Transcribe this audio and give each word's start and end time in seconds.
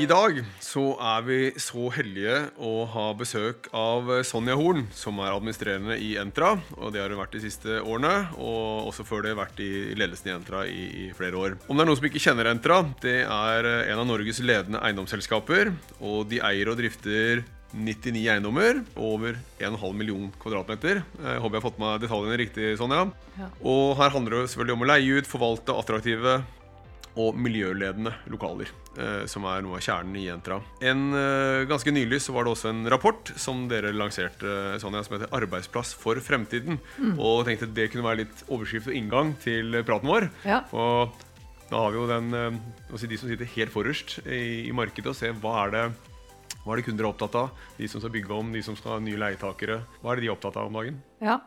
I 0.00 0.06
dag 0.08 0.38
så 0.64 0.94
er 0.96 1.24
vi 1.26 1.38
så 1.60 1.90
heldige 1.92 2.36
å 2.56 2.86
ha 2.88 3.02
besøk 3.18 3.66
av 3.76 4.06
Sonja 4.24 4.54
Horn, 4.56 4.86
som 4.96 5.18
er 5.20 5.34
administrerende 5.34 5.98
i 6.00 6.14
Entra. 6.16 6.54
Og 6.78 6.94
det 6.94 7.02
har 7.02 7.12
hun 7.12 7.20
vært 7.20 7.34
de 7.36 7.42
siste 7.42 7.82
årene, 7.82 8.30
og 8.40 8.88
også 8.88 9.04
før 9.04 9.26
det 9.26 9.34
vært 9.36 9.60
i 9.60 9.68
ledelsen 10.00 10.30
i 10.30 10.32
Entra 10.32 10.62
i, 10.64 10.84
i 11.02 11.04
flere 11.18 11.36
år. 11.36 11.56
Om 11.66 11.76
det 11.76 11.84
er 11.84 11.90
noen 11.90 12.00
som 12.00 12.08
ikke 12.08 12.22
kjenner 12.24 12.48
Entra, 12.48 12.78
det 13.04 13.18
er 13.26 13.68
en 13.82 14.00
av 14.00 14.08
Norges 14.08 14.40
ledende 14.40 14.80
eiendomsselskaper. 14.88 15.74
Og 16.00 16.30
de 16.30 16.40
eier 16.48 16.70
og 16.72 16.80
drifter 16.80 17.42
99 17.76 18.22
eiendommer 18.24 18.80
over 18.96 19.36
1,5 19.60 19.84
million 19.98 20.30
kvadratmeter. 20.40 21.02
Jeg 21.04 21.42
håper 21.44 21.58
jeg 21.58 21.60
har 21.60 21.66
fått 21.66 21.82
med 21.82 22.06
detaljene 22.06 22.40
riktig, 22.40 22.72
Sonja. 22.80 23.04
Ja. 23.36 23.50
Og 23.60 23.98
her 24.00 24.16
handler 24.16 24.38
det 24.38 24.54
selvfølgelig 24.54 24.78
om 24.78 24.86
å 24.86 24.90
leie 24.94 25.20
ut, 25.20 25.28
forvalte 25.28 25.76
attraktive 25.76 26.38
og 27.18 27.38
miljøledende 27.38 28.12
lokaler. 28.30 28.70
Eh, 28.98 29.24
som 29.30 29.44
er 29.46 29.62
noe 29.62 29.78
av 29.78 29.84
kjernen 29.84 30.16
i 30.18 30.26
Entra. 30.32 30.60
En, 30.82 31.14
eh, 31.14 31.64
ganske 31.70 31.92
nylig 31.94 32.20
så 32.20 32.34
var 32.34 32.44
det 32.44 32.52
også 32.52 32.70
en 32.70 32.84
rapport 32.90 33.32
som 33.36 33.68
dere 33.68 33.92
lanserte 33.94 34.80
Sonja, 34.82 35.04
som 35.04 35.18
heter 35.18 35.30
'Arbeidsplass 35.30 35.94
for 35.94 36.16
fremtiden'. 36.16 36.78
Mm. 36.98 37.18
Og 37.18 37.46
tenkte 37.46 37.72
det 37.72 37.92
kunne 37.92 38.02
være 38.02 38.24
litt 38.24 38.44
overskrift 38.48 38.88
og 38.88 38.94
inngang 38.94 39.38
til 39.38 39.82
praten 39.84 40.08
vår. 40.08 40.30
Ja. 40.44 40.64
Og 40.72 41.12
da 41.70 41.76
har 41.76 41.90
vi 41.92 41.98
jo 41.98 42.06
den, 42.06 42.34
eh, 42.34 42.96
si 42.96 43.06
de 43.06 43.16
som 43.16 43.28
sitter 43.28 43.44
helt 43.44 43.70
forrest 43.70 44.26
i, 44.26 44.68
i 44.68 44.72
markedet, 44.72 45.06
og 45.06 45.16
ser 45.16 45.32
hva 45.34 45.66
er 45.66 45.70
det 45.70 45.94
hva 46.64 46.74
er 46.74 46.76
det 46.76 46.84
kunder 46.90 47.06
er 47.06 47.12
opptatt 47.14 47.34
av? 47.34 47.50
De 47.78 47.88
som 47.88 48.00
skal 48.00 48.12
bygge 48.12 48.36
om, 48.36 48.52
de 48.52 48.60
som 48.62 48.76
skal 48.76 48.92
ha 48.92 48.98
nye 48.98 49.16
leietakere. 49.16 49.80
Hva 50.02 50.12
er 50.12 50.16
det 50.16 50.26
de 50.26 50.28
er 50.28 50.34
opptatt 50.34 50.58
av 50.60 50.66
om 50.66 50.76
dagen? 50.76 51.02
Ja, 51.22 51.38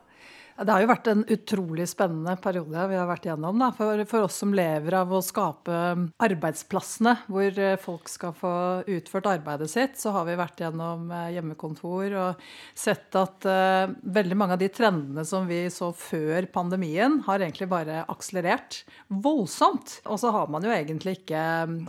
det 0.61 0.69
har 0.69 0.83
jo 0.83 0.89
vært 0.91 1.07
en 1.09 1.23
utrolig 1.33 1.87
spennende 1.89 2.35
periode 2.41 2.85
vi 2.91 2.97
har 2.97 3.07
vært 3.09 3.25
igjennom. 3.25 3.57
Da. 3.61 3.71
For, 3.73 4.03
for, 4.09 4.27
oss 4.27 4.37
som 4.43 4.53
lever 4.53 4.93
av 4.99 5.11
å 5.13 5.21
skape 5.25 5.79
arbeidsplassene 6.23 7.15
hvor 7.25 7.59
eh, 7.59 7.79
folk 7.81 8.11
skal 8.11 8.35
få 8.37 8.53
utført 8.93 9.29
arbeidet 9.31 9.71
sitt, 9.71 9.97
så 9.99 10.13
har 10.13 10.27
vi 10.29 10.37
vært 10.37 10.61
gjennom 10.61 11.09
eh, 11.09 11.31
hjemmekontor 11.37 12.17
og 12.21 12.43
sett 12.77 13.15
at 13.17 13.45
uh, 13.49 13.91
veldig 14.15 14.37
mange 14.37 14.55
av 14.55 14.61
de 14.61 14.69
trendene 14.73 15.23
som 15.27 15.47
vi 15.49 15.65
så 15.73 15.91
før 15.95 16.47
pandemien, 16.53 17.19
har 17.25 17.41
egentlig 17.41 17.67
bare 17.71 18.03
akselerert 18.11 18.83
voldsomt. 19.07 19.99
Og 20.05 20.19
så 20.21 20.33
har 20.33 20.51
man 20.53 20.65
jo 20.65 20.73
egentlig 20.73 21.19
ikke 21.19 21.43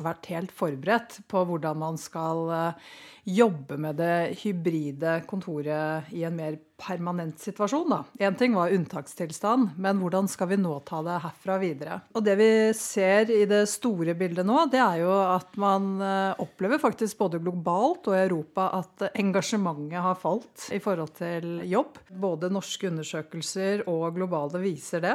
vært 0.04 0.30
helt 0.32 0.54
forberedt 0.54 1.20
på 1.30 1.44
hvordan 1.48 1.80
man 1.80 2.00
skal 2.00 2.44
uh, 2.52 2.94
jobbe 3.24 3.78
med 3.80 3.96
det 4.00 4.36
hybride 4.42 5.18
kontoret 5.28 6.12
i 6.12 6.24
en 6.28 6.36
mer 6.36 6.58
permanent 6.80 7.38
situasjon. 7.38 7.92
Én 8.18 8.36
ting 8.38 8.54
var 8.56 8.72
unntakstilstand, 8.74 9.76
men 9.78 10.00
hvordan 10.02 10.28
skal 10.30 10.50
vi 10.50 10.58
nå 10.60 10.74
ta 10.86 11.00
det 11.06 11.20
herfra 11.22 11.58
videre? 11.62 12.00
Og 12.16 12.24
det 12.26 12.34
vi 12.40 12.50
ser 12.76 13.30
i 13.32 13.44
det 13.50 13.64
store 13.70 14.16
bildet 14.18 14.46
nå, 14.46 14.64
det 14.72 14.82
er 14.82 15.02
jo 15.04 15.12
at 15.14 15.54
man 15.60 15.92
eh, 16.02 16.42
opplever 16.42 16.82
faktisk 16.82 17.20
både 17.20 17.42
globalt 17.42 18.10
og 18.10 18.16
i 18.16 18.24
Europa 18.24 18.70
at 18.80 19.08
engasjementet 19.12 20.02
har 20.02 20.18
falt 20.18 20.68
i 20.74 20.80
forhold 20.82 21.14
til 21.20 21.60
jobb. 21.70 22.00
Både 22.10 22.52
norske 22.52 22.90
undersøkelser 22.90 23.86
og 23.90 24.10
globale 24.18 24.62
viser 24.64 25.04
det. 25.04 25.14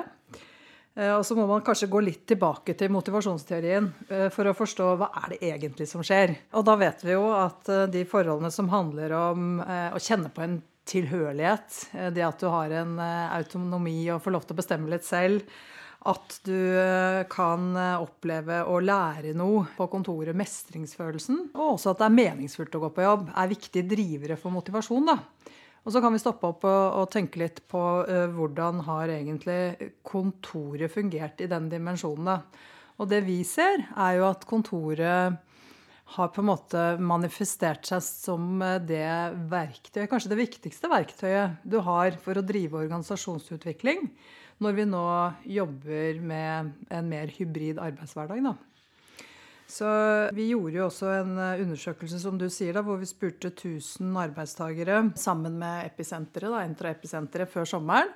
Eh, 0.96 1.12
og 1.12 1.26
så 1.28 1.36
må 1.36 1.44
man 1.50 1.66
kanskje 1.66 1.92
gå 1.92 2.06
litt 2.08 2.24
tilbake 2.32 2.78
til 2.80 2.96
motivasjonsteorien 2.96 3.92
eh, 4.08 4.28
for 4.34 4.48
å 4.48 4.56
forstå 4.56 4.90
hva 4.96 5.12
er 5.26 5.36
det 5.36 5.44
egentlig 5.52 5.92
som 5.92 6.08
skjer. 6.08 6.38
Og 6.56 6.66
da 6.72 6.80
vet 6.80 7.04
vi 7.04 7.18
jo 7.18 7.30
at 7.36 7.68
de 7.92 8.08
forholdene 8.08 8.54
som 8.54 8.72
handler 8.72 9.20
om 9.20 9.48
å 9.60 10.00
kjenne 10.00 10.32
på 10.32 10.48
en 10.48 10.60
tilhørighet, 10.90 11.82
det 12.16 12.24
at 12.26 12.42
du 12.42 12.48
har 12.52 12.74
en 12.82 12.96
autonomi 13.00 14.02
og 14.14 14.24
får 14.26 14.36
lov 14.36 14.48
til 14.48 14.58
å 14.58 14.60
bestemme 14.62 14.92
litt 14.92 15.08
selv, 15.08 15.46
at 16.10 16.38
du 16.48 16.56
kan 17.32 17.74
oppleve 17.76 18.62
å 18.72 18.78
lære 18.80 19.34
noe 19.36 19.66
på 19.76 19.88
kontoret, 19.92 20.38
mestringsfølelsen, 20.38 21.50
og 21.58 21.74
også 21.74 21.92
at 21.92 22.00
det 22.00 22.08
er 22.08 22.20
meningsfullt 22.22 22.78
å 22.80 22.84
gå 22.86 22.92
på 22.96 23.04
jobb, 23.04 23.26
er 23.36 23.52
viktige 23.52 23.90
drivere 23.92 24.40
for 24.40 24.56
motivasjon. 24.56 25.12
da. 25.12 25.18
Og 25.84 25.94
så 25.96 26.02
kan 26.04 26.14
vi 26.14 26.22
stoppe 26.22 26.50
opp 26.50 26.66
og, 26.68 27.06
tenke 27.12 27.42
litt 27.42 27.62
på 27.72 27.84
hvordan 28.36 28.84
har 28.88 29.12
egentlig 29.14 29.92
kontoret 30.06 30.92
fungert 30.94 31.40
i 31.44 31.50
den 31.52 31.70
dimensjonen. 31.72 32.44
Og 33.00 33.08
det 33.12 33.22
vi 33.28 33.40
ser, 33.48 33.86
er 33.96 34.18
jo 34.20 34.28
at 34.28 34.44
kontoret 34.48 35.40
har 36.16 36.32
på 36.34 36.42
en 36.42 36.50
måte 36.50 36.84
manifestert 37.02 37.86
seg 37.90 38.02
som 38.06 38.62
eh, 38.66 38.80
det 38.82 39.06
verktøyet, 39.52 40.10
kanskje 40.10 40.32
det 40.34 40.40
viktigste 40.42 40.90
verktøyet 40.92 41.60
du 41.64 41.80
har 41.86 42.18
for 42.24 42.40
å 42.40 42.46
drive 42.46 42.82
organisasjonsutvikling, 42.82 44.08
når 44.60 44.80
vi 44.80 44.88
nå 44.90 45.06
jobber 45.60 46.20
med 46.24 46.74
en 46.90 47.12
mer 47.12 47.32
hybrid 47.38 47.80
arbeidshverdag. 47.80 48.42
da. 48.50 48.56
Så 49.70 49.88
Vi 50.34 50.50
gjorde 50.50 50.80
jo 50.80 50.88
også 50.88 51.12
en 51.20 51.36
eh, 51.38 51.62
undersøkelse 51.62 52.22
som 52.24 52.40
du 52.42 52.48
sier 52.50 52.74
da, 52.74 52.82
hvor 52.86 52.98
vi 52.98 53.10
spurte 53.10 53.54
1000 53.54 54.18
arbeidstakere 54.18 55.04
sammen 55.20 55.60
med 55.62 55.92
Episenteret, 55.92 57.46
før 57.52 57.70
sommeren. 57.70 58.10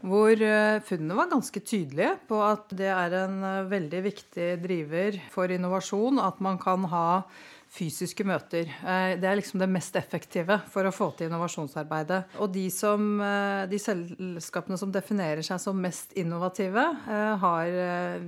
Hvor 0.00 0.32
eh, 0.32 0.80
funnene 0.86 1.16
var 1.18 1.28
ganske 1.28 1.60
tydelige 1.60 2.14
på 2.28 2.38
at 2.40 2.72
det 2.76 2.88
er 2.88 3.16
en 3.20 3.40
eh, 3.44 3.68
veldig 3.68 4.02
viktig 4.06 4.48
driver 4.62 5.18
for 5.32 5.52
innovasjon 5.52 6.22
at 6.24 6.40
man 6.40 6.60
kan 6.62 6.86
ha 6.88 7.08
fysiske 7.70 8.24
møter. 8.26 8.66
Eh, 8.82 9.14
det 9.20 9.28
er 9.28 9.38
liksom 9.38 9.60
det 9.62 9.68
mest 9.70 9.94
effektive 9.98 10.56
for 10.72 10.86
å 10.86 10.92
få 10.94 11.10
til 11.16 11.28
innovasjonsarbeidet. 11.28 12.36
Og 12.42 12.50
de, 12.52 12.64
som, 12.74 13.04
eh, 13.22 13.66
de 13.70 13.78
selskapene 13.78 14.78
som 14.80 14.90
definerer 14.92 15.44
seg 15.46 15.60
som 15.62 15.78
mest 15.78 16.16
innovative, 16.18 16.82
eh, 17.06 17.36
har 17.44 17.70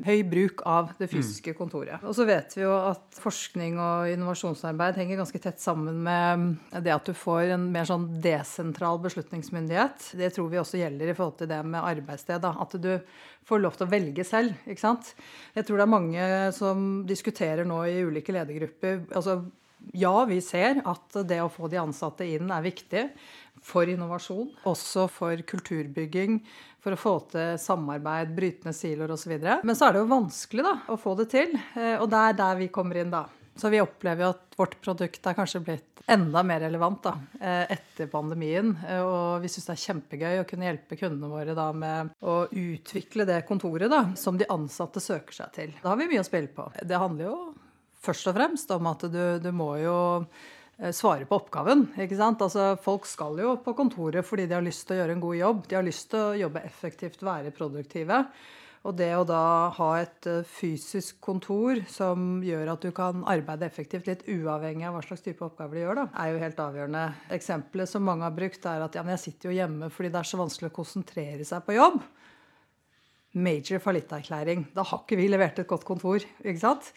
høy 0.07 0.23
bruk 0.31 0.63
av 0.69 0.93
det 0.99 1.09
mm. 1.09 1.13
fysiske 1.17 1.57
kontoret. 1.59 2.03
Og 2.07 2.15
så 2.15 2.27
vet 2.29 2.55
vi 2.57 2.63
jo 2.63 2.73
at 2.77 3.19
forskning 3.23 3.81
og 3.83 4.13
innovasjonsarbeid 4.13 5.01
henger 5.01 5.21
ganske 5.23 5.43
tett 5.43 5.61
sammen 5.63 6.03
med 6.07 6.83
det 6.85 6.95
at 6.95 7.11
du 7.11 7.15
får 7.17 7.57
en 7.57 7.67
mer 7.75 7.89
sånn 7.89 8.07
desentral 8.23 9.03
beslutningsmyndighet. 9.03 10.13
Det 10.19 10.33
tror 10.37 10.53
vi 10.53 10.63
også 10.63 10.81
gjelder 10.81 11.11
i 11.11 11.19
forhold 11.19 11.41
til 11.43 11.51
det 11.51 11.61
med 11.67 11.83
arbeidssted. 11.83 12.43
Da. 12.43 12.55
At 12.63 12.79
du 12.79 12.95
får 13.49 13.59
lov 13.59 13.75
til 13.77 13.89
å 13.89 13.91
velge 13.91 14.25
selv. 14.27 14.55
ikke 14.71 14.85
sant? 14.85 15.13
Jeg 15.57 15.67
tror 15.67 15.81
det 15.81 15.85
er 15.85 15.91
mange 15.91 16.27
som 16.55 17.03
diskuterer 17.09 17.67
nå 17.67 17.81
i 17.91 17.99
ulike 18.07 18.35
ledergrupper 18.35 19.03
altså 19.11 19.32
ja, 19.93 20.25
vi 20.29 20.41
ser 20.45 20.83
at 20.89 21.17
det 21.27 21.41
å 21.43 21.51
få 21.51 21.69
de 21.71 21.81
ansatte 21.83 22.27
inn 22.29 22.51
er 22.55 22.65
viktig 22.65 23.07
for 23.63 23.89
innovasjon. 23.91 24.51
Også 24.69 25.09
for 25.11 25.43
kulturbygging, 25.47 26.41
for 26.83 26.95
å 26.95 27.01
få 27.01 27.15
til 27.33 27.55
samarbeid, 27.63 28.33
brytende 28.37 28.75
siloer 28.77 29.15
osv. 29.15 29.37
Men 29.39 29.79
så 29.79 29.89
er 29.89 29.97
det 29.97 30.03
jo 30.03 30.11
vanskelig 30.13 30.67
da, 30.67 30.75
å 30.91 30.99
få 31.01 31.15
det 31.21 31.31
til, 31.35 31.55
eh, 31.77 31.97
og 31.99 32.09
det 32.11 32.27
er 32.29 32.43
der 32.43 32.61
vi 32.63 32.73
kommer 32.75 33.03
inn 33.03 33.15
da. 33.15 33.27
Så 33.55 33.69
vi 33.69 33.83
opplever 33.83 34.25
jo 34.25 34.33
at 34.33 34.55
vårt 34.57 34.79
produkt 34.81 35.27
er 35.29 35.37
kanskje 35.37 35.61
blitt 35.61 36.01
enda 36.11 36.43
mer 36.43 36.63
relevant 36.65 37.03
da, 37.05 37.13
eh, 37.41 37.75
etter 37.77 38.09
pandemien. 38.11 38.73
Eh, 38.89 39.03
og 39.05 39.43
vi 39.45 39.51
syns 39.53 39.69
det 39.69 39.75
er 39.77 39.83
kjempegøy 39.85 40.41
å 40.41 40.47
kunne 40.49 40.67
hjelpe 40.67 40.99
kundene 40.99 41.31
våre 41.31 41.55
da 41.55 41.69
med 41.77 42.15
å 42.23 42.47
utvikle 42.49 43.27
det 43.29 43.43
kontoret 43.47 43.93
da, 43.93 44.07
som 44.17 44.41
de 44.41 44.49
ansatte 44.51 45.03
søker 45.05 45.37
seg 45.37 45.53
til. 45.53 45.75
Da 45.83 45.93
har 45.93 46.01
vi 46.01 46.09
mye 46.11 46.25
å 46.25 46.27
spille 46.27 46.51
på. 46.51 46.71
Det 46.81 46.99
handler 46.99 47.29
jo 47.29 47.37
først 48.03 48.31
og 48.31 48.37
fremst 48.39 48.75
om 48.75 48.91
at 48.91 49.07
du, 49.13 49.23
du 49.43 49.51
må 49.55 49.75
jo 49.83 49.99
eh, 50.23 50.91
svare 50.95 51.29
på 51.29 51.39
oppgaven. 51.39 51.89
ikke 51.97 52.19
sant? 52.19 52.43
Altså, 52.43 52.73
Folk 52.83 53.07
skal 53.11 53.39
jo 53.43 53.59
på 53.63 53.77
kontoret 53.79 54.27
fordi 54.27 54.49
de 54.49 54.59
har 54.59 54.67
lyst 54.67 54.87
til 54.89 54.97
å 54.99 55.03
gjøre 55.03 55.19
en 55.19 55.23
god 55.29 55.39
jobb. 55.39 55.63
De 55.69 55.79
har 55.79 55.87
lyst 55.87 56.11
til 56.15 56.25
å 56.25 56.41
jobbe 56.47 56.67
effektivt, 56.67 57.23
være 57.27 57.55
produktive. 57.55 58.25
Og 58.83 58.97
det 58.99 59.13
å 59.15 59.23
da 59.23 59.71
ha 59.77 59.89
et 60.01 60.27
eh, 60.27 60.41
fysisk 60.49 61.21
kontor 61.23 61.85
som 61.91 62.41
gjør 62.43 62.73
at 62.73 62.83
du 62.83 62.91
kan 62.95 63.23
arbeide 63.31 63.69
effektivt, 63.69 64.09
litt 64.11 64.25
uavhengig 64.27 64.89
av 64.89 64.97
hva 64.97 65.05
slags 65.07 65.23
type 65.23 65.45
oppgaver 65.47 65.79
de 65.79 65.85
gjør, 65.85 66.01
da, 66.01 66.07
er 66.19 66.33
jo 66.33 66.41
helt 66.43 66.63
avgjørende. 66.65 67.05
Eksempelet 67.39 67.93
som 67.93 68.03
mange 68.09 68.27
har 68.27 68.35
brukt, 68.35 68.67
er 68.67 68.83
at 68.83 68.99
ja, 68.99 69.05
men 69.07 69.15
jeg 69.15 69.25
sitter 69.29 69.51
jo 69.51 69.57
hjemme 69.61 69.91
fordi 69.95 70.11
det 70.11 70.19
er 70.19 70.31
så 70.33 70.41
vanskelig 70.43 70.73
å 70.73 70.77
konsentrere 70.81 71.47
seg 71.47 71.63
på 71.69 71.79
jobb. 71.79 72.03
Major 73.33 73.81
fallitterklæring. 73.81 74.67
Da 74.75 74.83
har 74.85 75.05
ikke 75.05 75.17
vi 75.21 75.31
levert 75.31 75.63
et 75.63 75.71
godt 75.71 75.87
kontor. 75.89 76.27
ikke 76.43 76.61
sant? 76.61 76.91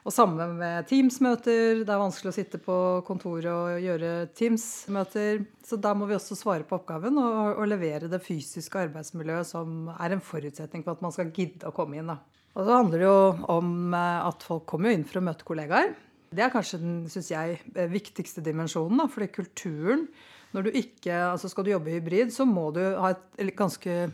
Og 0.00 0.14
samme 0.14 0.46
med 0.56 0.86
Teams-møter. 0.88 1.82
Det 1.84 1.92
er 1.92 2.00
vanskelig 2.00 2.30
å 2.30 2.36
sitte 2.36 2.60
på 2.62 2.74
kontoret 3.04 3.50
og 3.50 3.82
gjøre 3.84 4.12
Teams-møter. 4.36 5.42
Så 5.66 5.76
da 5.76 5.92
må 5.96 6.08
vi 6.08 6.16
også 6.16 6.38
svare 6.38 6.64
på 6.64 6.78
oppgaven 6.78 7.20
og, 7.20 7.58
og, 7.58 7.66
levere 7.68 8.08
det 8.08 8.22
fysiske 8.24 8.80
arbeidsmiljøet 8.86 9.50
som 9.50 9.90
er 9.98 10.16
en 10.16 10.24
forutsetning 10.24 10.86
for 10.86 10.96
at 10.96 11.04
man 11.04 11.12
skal 11.14 11.32
gidde 11.36 11.68
å 11.68 11.74
komme 11.76 12.00
inn. 12.00 12.08
Da. 12.08 12.16
Og 12.56 12.64
så 12.64 12.78
handler 12.78 13.02
det 13.02 13.10
jo 13.10 13.18
om 13.52 13.74
eh, 13.96 14.28
at 14.30 14.46
folk 14.46 14.64
kommer 14.72 14.96
inn 14.96 15.04
for 15.08 15.20
å 15.20 15.26
møte 15.28 15.46
kollegaer. 15.46 15.92
Det 16.30 16.46
er 16.46 16.52
kanskje 16.54 16.80
den 16.80 16.96
synes 17.10 17.28
jeg, 17.34 17.60
eh, 17.74 17.90
viktigste 17.90 18.44
dimensjonen. 18.46 19.02
Da, 19.02 19.08
fordi 19.12 19.28
kulturen 19.34 20.08
når 20.50 20.66
du 20.66 20.78
ikke, 20.80 21.14
altså 21.14 21.46
Skal 21.46 21.62
du 21.66 21.70
jobbe 21.70 21.92
hybrid, 21.94 22.32
så 22.34 22.42
må 22.48 22.72
du 22.74 22.80
ha 22.82 23.12
et 23.12 23.52
ganske 23.54 24.08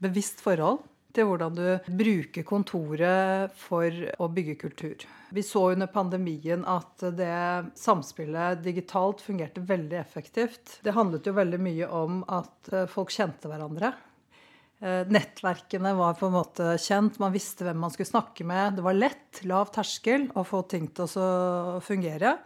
bevisst 0.00 0.40
forhold 0.40 0.80
til 1.14 1.28
hvordan 1.28 1.56
du 1.56 1.92
bruker 2.00 2.46
kontoret 2.46 3.54
for 3.58 3.94
å 4.18 4.28
bygge 4.32 4.58
kultur. 4.60 5.06
Vi 5.30 5.44
så 5.46 5.70
under 5.72 5.90
pandemien 5.90 6.64
at 6.68 7.04
det 7.16 7.70
samspillet 7.78 8.62
digitalt 8.64 9.22
fungerte 9.24 9.62
veldig 9.66 9.98
effektivt. 10.00 10.78
Det 10.84 10.94
handlet 10.96 11.26
jo 11.26 11.36
veldig 11.36 11.60
mye 11.62 11.90
om 11.94 12.22
at 12.28 12.72
eh, 12.74 12.88
folk 12.90 13.12
kjente 13.14 13.50
hverandre. 13.50 13.92
Eh, 14.80 15.04
nettverkene 15.12 15.92
var 15.98 16.16
på 16.16 16.30
en 16.30 16.38
måte 16.38 16.72
kjent, 16.80 17.18
man 17.20 17.34
visste 17.34 17.66
hvem 17.66 17.82
man 17.82 17.92
skulle 17.92 18.08
snakke 18.08 18.46
med. 18.48 18.78
Det 18.78 18.86
var 18.86 18.96
lett, 18.96 19.42
lav 19.44 19.70
terskel, 19.74 20.30
å 20.32 20.46
få 20.46 20.64
ting 20.70 20.88
til 20.96 21.20
å 21.20 21.78
fungere. 21.84 22.38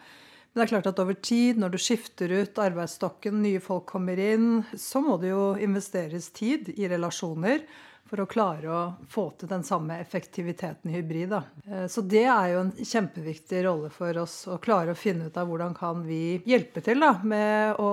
Men 0.54 0.60
det 0.60 0.68
er 0.68 0.70
klart 0.76 0.86
at 0.92 1.00
over 1.02 1.16
tid, 1.18 1.58
når 1.58 1.72
du 1.74 1.80
skifter 1.82 2.30
ut 2.30 2.58
arbeidsstokken, 2.62 3.40
nye 3.42 3.58
folk 3.62 3.88
kommer 3.90 4.20
inn, 4.22 4.60
så 4.78 5.02
må 5.02 5.16
det 5.18 5.32
jo 5.32 5.48
investeres 5.58 6.28
tid 6.30 6.70
i 6.76 6.86
relasjoner 6.92 7.64
for 8.04 8.22
å 8.22 8.26
klare 8.30 8.68
å 8.70 8.82
få 9.10 9.24
til 9.40 9.48
den 9.50 9.64
samme 9.66 9.96
effektiviteten 9.98 10.92
i 10.92 10.98
hybrid. 10.98 11.32
Da. 11.32 11.40
Eh, 11.66 11.86
så 11.90 12.04
det 12.06 12.22
er 12.22 12.52
jo 12.52 12.60
en 12.60 12.70
kjempeviktig 12.76 13.64
rolle 13.66 13.90
for 13.90 14.20
oss 14.22 14.36
å 14.46 14.60
klare 14.62 14.94
å 14.94 14.98
finne 14.98 15.26
ut 15.26 15.40
av 15.40 15.48
hvordan 15.50 15.74
kan 15.74 16.04
vi 16.06 16.36
hjelpe 16.46 16.84
til 16.84 17.02
da, 17.02 17.16
med 17.24 17.80
å 17.82 17.90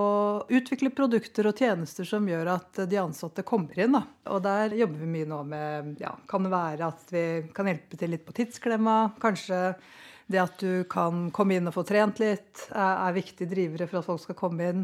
utvikle 0.52 0.94
produkter 0.94 1.50
og 1.50 1.58
tjenester 1.58 2.06
som 2.06 2.28
gjør 2.30 2.54
at 2.60 2.84
de 2.92 3.02
ansatte 3.02 3.48
kommer 3.48 3.82
inn. 3.82 3.98
Da. 3.98 4.04
Og 4.36 4.46
der 4.46 4.78
jobber 4.84 5.02
vi 5.02 5.12
mye 5.16 5.32
nå 5.32 5.42
med 5.50 5.98
ja, 6.04 6.14
Kan 6.30 6.46
det 6.46 6.54
være 6.54 6.94
at 6.94 7.10
vi 7.10 7.26
kan 7.56 7.72
hjelpe 7.72 7.98
til 7.98 8.14
litt 8.14 8.28
på 8.28 8.38
tidsklemma? 8.38 9.00
Kanskje 9.24 9.64
det 10.32 10.42
at 10.42 10.58
du 10.62 10.84
kan 10.90 11.30
komme 11.36 11.58
inn 11.58 11.70
og 11.70 11.76
få 11.76 11.84
trent 11.88 12.22
litt, 12.22 12.66
er, 12.72 13.14
viktige 13.16 13.50
drivere 13.52 13.88
for 13.90 14.02
at 14.02 14.08
folk 14.08 14.24
skal 14.24 14.38
komme 14.40 14.70
inn. 14.72 14.84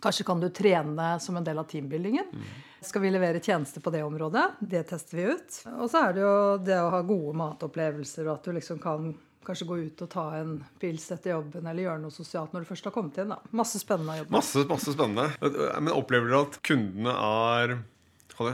Kanskje 0.00 0.24
kan 0.24 0.40
du 0.40 0.48
trene 0.54 1.12
som 1.20 1.36
en 1.36 1.44
del 1.44 1.60
av 1.60 1.66
teambuildingen. 1.68 2.30
Mm. 2.32 2.52
Skal 2.80 3.02
vi 3.04 3.10
levere 3.12 3.42
tjenester 3.44 3.84
på 3.84 3.92
det 3.92 4.00
området? 4.06 4.46
Det 4.60 4.86
tester 4.88 5.18
vi 5.18 5.26
ut. 5.34 5.58
Og 5.76 5.90
så 5.92 6.06
er 6.06 6.14
det 6.16 6.22
jo 6.24 6.36
det 6.64 6.78
å 6.80 6.92
ha 6.94 7.02
gode 7.04 7.34
matopplevelser, 7.36 8.24
og 8.28 8.38
at 8.38 8.48
du 8.48 8.56
liksom 8.56 8.80
kan 8.80 9.10
kanskje 9.44 9.66
gå 9.68 9.78
ut 9.78 10.02
og 10.04 10.10
ta 10.12 10.24
en 10.38 10.56
pils 10.80 11.06
etter 11.12 11.34
jobben 11.34 11.66
eller 11.66 11.86
gjøre 11.86 12.02
noe 12.02 12.14
sosialt 12.14 12.52
når 12.54 12.64
du 12.64 12.70
først 12.70 12.88
har 12.88 12.94
kommet 12.94 13.20
inn. 13.20 13.32
Da. 13.34 13.40
Masse 13.56 13.80
spennende 13.82 14.14
å 14.14 14.20
jobbe 14.22 14.30
med. 14.30 14.36
Masse, 14.38 14.64
masse 14.68 14.94
spennende. 14.96 15.78
Men 15.80 15.94
opplever 15.96 16.30
du 16.30 16.36
at 16.40 16.60
kundene 16.66 17.14
er 17.16 17.76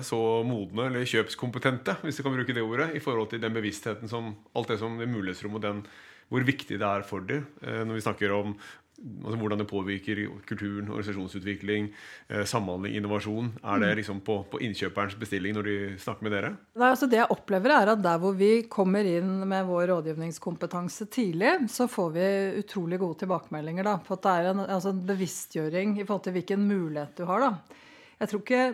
så 0.07 0.19
modne 0.47 0.89
eller 0.89 1.07
kjøpskompetente, 1.09 1.99
hvis 2.03 2.19
du 2.19 2.25
kan 2.27 2.35
bruke 2.35 2.57
det 2.57 2.65
ordet, 2.65 2.91
i 2.99 3.03
forhold 3.03 3.31
til 3.31 3.43
den 3.43 3.55
bevisstheten 3.55 4.11
som 4.11 4.35
alt 4.57 4.73
det 4.73 4.81
som 4.83 4.99
det 4.99 5.09
mulighetsrom 5.11 5.59
og 5.59 5.65
den 5.65 5.87
hvor 6.27 6.43
viktig 6.43 6.81
det 6.81 6.87
er 6.87 7.07
for 7.07 7.23
dem 7.23 7.47
eh, 7.63 7.85
når 7.87 8.01
vi 8.01 8.03
snakker 8.03 8.35
om 8.35 8.57
altså 8.97 9.37
hvordan 9.37 9.61
det 9.61 9.67
påvirker 9.69 10.21
kulturen, 10.49 10.89
organisasjonsutvikling, 10.89 11.91
eh, 12.29 12.45
samhandling, 12.49 12.97
innovasjon. 12.97 13.51
Er 13.63 13.83
det 13.83 13.91
mm. 13.91 13.97
liksom 14.01 14.21
på, 14.25 14.39
på, 14.51 14.61
innkjøperens 14.65 15.19
bestilling 15.21 15.57
når 15.57 15.69
de 15.69 15.77
snakker 16.01 16.27
med 16.27 16.33
dere? 16.33 16.53
Nei, 16.79 16.89
altså 16.89 17.09
Det 17.11 17.21
jeg 17.21 17.31
opplever, 17.35 17.75
er 17.77 17.93
at 17.93 18.03
der 18.05 18.23
hvor 18.23 18.37
vi 18.39 18.51
kommer 18.73 19.05
inn 19.05 19.45
med 19.49 19.69
vår 19.69 19.91
rådgivningskompetanse 19.93 21.11
tidlig, 21.13 21.53
så 21.73 21.89
får 21.93 22.11
vi 22.17 22.31
utrolig 22.63 23.01
gode 23.03 23.21
tilbakemeldinger 23.25 23.91
da, 23.91 23.99
på 24.01 24.17
at 24.17 24.25
det 24.25 24.35
er 24.35 24.51
en, 24.55 24.65
altså 24.65 24.95
en 24.95 25.05
bevisstgjøring 25.13 25.99
i 26.01 26.07
forhold 26.07 26.25
til 26.29 26.39
hvilken 26.39 26.65
mulighet 26.65 27.21
du 27.21 27.27
har. 27.29 27.45
da. 27.45 27.83
Jeg 28.17 28.33
tror 28.33 28.45
ikke 28.47 28.67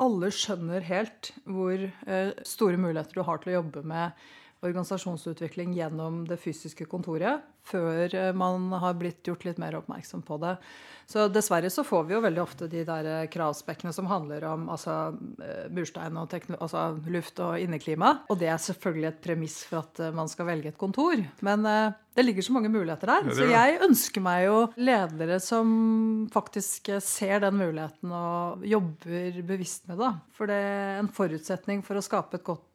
alle 0.00 0.30
skjønner 0.34 0.84
helt 0.86 1.32
hvor 1.44 1.82
eh, 1.82 2.30
store 2.46 2.80
muligheter 2.80 3.20
du 3.20 3.24
har 3.26 3.40
til 3.42 3.52
å 3.52 3.58
jobbe 3.60 3.84
med 3.86 4.22
organisasjonsutvikling 4.60 5.72
gjennom 5.74 6.24
det 6.28 6.36
fysiske 6.40 6.84
kontoret 6.90 7.44
før 7.64 8.14
eh, 8.14 8.30
man 8.36 8.70
har 8.80 8.96
blitt 8.98 9.26
gjort 9.26 9.44
litt 9.46 9.60
mer 9.60 9.76
oppmerksom 9.78 10.22
på 10.26 10.38
det. 10.42 10.56
Så 11.10 11.26
dessverre 11.32 11.70
så 11.72 11.82
får 11.86 12.04
vi 12.06 12.14
jo 12.14 12.22
veldig 12.22 12.42
ofte 12.42 12.68
de 12.70 12.84
der 12.86 13.08
eh, 13.08 13.26
kravspekkene 13.32 13.92
som 13.94 14.08
handler 14.10 14.46
om 14.50 14.68
altså, 14.72 15.14
eh, 15.42 15.66
murstein 15.72 16.18
og 16.20 16.36
altså, 16.58 16.84
luft 17.12 17.40
og 17.44 17.58
inneklima. 17.60 18.14
Og 18.32 18.40
det 18.40 18.50
er 18.52 18.62
selvfølgelig 18.62 19.10
et 19.10 19.20
premiss 19.24 19.58
for 19.68 19.82
at 19.84 20.14
man 20.16 20.30
skal 20.30 20.48
velge 20.50 20.72
et 20.72 20.80
kontor. 20.80 21.20
Men 21.46 21.64
det 21.64 22.24
ligger 22.24 22.44
så 22.44 22.54
mange 22.56 22.72
muligheter 22.72 23.10
der. 23.10 23.28
Så 23.36 23.48
jeg 23.48 23.78
ønsker 23.86 24.24
meg 24.24 24.46
jo 24.46 24.56
ledere 24.80 25.38
som 25.42 25.70
faktisk 26.32 26.92
ser 27.04 27.44
den 27.44 27.60
muligheten 27.60 28.12
og 28.12 28.66
jobber 28.66 29.40
bevisst 29.46 29.88
med 29.90 30.00
det. 30.02 30.14
For 30.36 30.50
det 30.50 30.58
er 30.58 30.98
en 31.00 31.12
forutsetning 31.12 31.84
for 31.86 32.00
å 32.00 32.04
skape 32.04 32.40
et 32.40 32.46
godt 32.46 32.69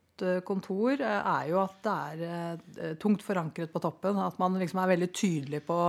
kontor 0.46 1.02
eh, 1.02 1.32
er 1.32 1.50
jo 1.52 1.62
at 1.64 1.80
det 1.86 1.96
er 1.96 2.60
eh, 2.78 2.94
tungt 3.02 3.24
forankret 3.26 3.74
på 3.74 3.82
toppen. 3.84 4.20
At 4.22 4.40
man 4.42 4.58
liksom 4.62 4.82
er 4.84 4.94
veldig 4.94 5.12
tydelig 5.16 5.64
på 5.68 5.80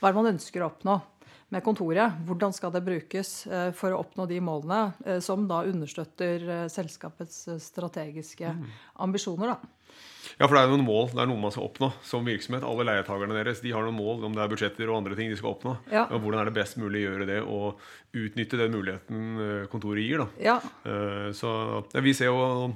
hva 0.00 0.12
man 0.16 0.32
ønsker 0.34 0.64
å 0.64 0.70
oppnå 0.70 0.96
med 1.54 1.62
kontoret. 1.62 2.18
Hvordan 2.26 2.54
skal 2.56 2.72
det 2.74 2.82
brukes 2.82 3.32
for 3.78 3.94
å 3.94 4.00
oppnå 4.02 4.24
de 4.26 4.40
målene 4.42 5.20
som 5.22 5.44
da 5.46 5.60
understøtter 5.62 6.66
selskapets 6.72 7.44
strategiske 7.62 8.50
mm. 8.50 8.64
ambisjoner. 9.06 9.54
da. 9.54 9.75
Ja, 10.36 10.44
for 10.44 10.52
det 10.52 10.66
er 10.66 10.68
noen 10.68 10.84
mål 10.84 11.06
det 11.14 11.22
er 11.22 11.28
noe 11.30 11.40
man 11.40 11.52
skal 11.54 11.64
oppnå 11.64 11.88
som 12.04 12.26
virksomhet. 12.28 12.64
Alle 12.66 12.84
leietakerne 12.84 13.38
deres 13.38 13.62
de 13.64 13.72
har 13.72 13.86
noen 13.86 13.96
mål 13.96 14.26
om 14.28 14.34
det 14.36 14.42
er 14.44 14.50
budsjetter 14.52 14.90
og 14.90 14.98
andre 14.98 15.16
ting 15.16 15.30
de 15.32 15.38
skal 15.38 15.54
oppnå. 15.54 15.78
Ja. 15.88 16.04
Og 16.10 16.20
hvordan 16.20 16.42
er 16.42 16.50
det 16.50 16.58
best 16.58 16.76
mulig 16.76 17.06
å 17.06 17.06
gjøre 17.06 17.28
det 17.30 17.38
og 17.40 17.80
utnytte 18.16 18.60
den 18.60 18.76
muligheten 18.76 19.66
kontoret 19.72 20.04
gir. 20.04 20.26
da. 20.26 20.28
Ja. 20.40 20.58
Så 21.36 21.54
ja, 21.94 22.04
vi 22.04 22.12
ser 22.16 22.28
jo 22.28 22.68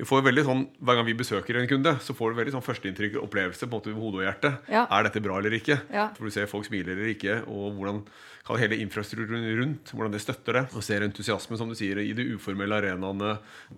vi 0.00 0.06
får 0.08 0.22
veldig 0.24 0.42
sånn, 0.46 0.62
Hver 0.80 0.96
gang 0.96 1.04
vi 1.10 1.18
besøker 1.18 1.58
en 1.60 1.68
kunde, 1.68 1.92
så 2.00 2.14
får 2.16 2.32
du 2.32 2.38
veldig 2.38 2.54
sånn 2.54 2.64
førsteinntrykk 2.64 3.18
opplevelse 3.20 3.66
på 3.66 3.68
en 3.68 3.74
måte 3.74 3.90
ved 3.90 4.00
hodet 4.00 4.20
og 4.22 4.24
hjertet. 4.24 4.70
Ja. 4.72 4.86
Er 4.88 5.04
dette 5.04 5.20
bra 5.20 5.36
eller 5.42 5.52
ikke? 5.58 5.76
Ja. 5.92 6.06
For 6.16 6.30
Du 6.30 6.32
ser 6.32 6.48
folk 6.48 6.64
smiler 6.64 6.94
eller 6.94 7.10
ikke, 7.12 7.42
og 7.50 7.74
hvordan 7.76 8.04
kan 8.46 8.56
hele 8.56 8.78
infrastrukturen 8.80 9.44
rundt 9.58 9.92
hvordan 9.92 10.14
det 10.14 10.22
støtter 10.24 10.56
det. 10.56 10.62
Og 10.72 10.82
ser 10.82 11.04
entusiasme 11.04 11.58
som 11.60 11.68
du 11.68 11.76
sier, 11.76 12.00
i 12.00 12.14
de 12.16 12.24
uformelle 12.32 12.80
arenaene. 12.80 13.34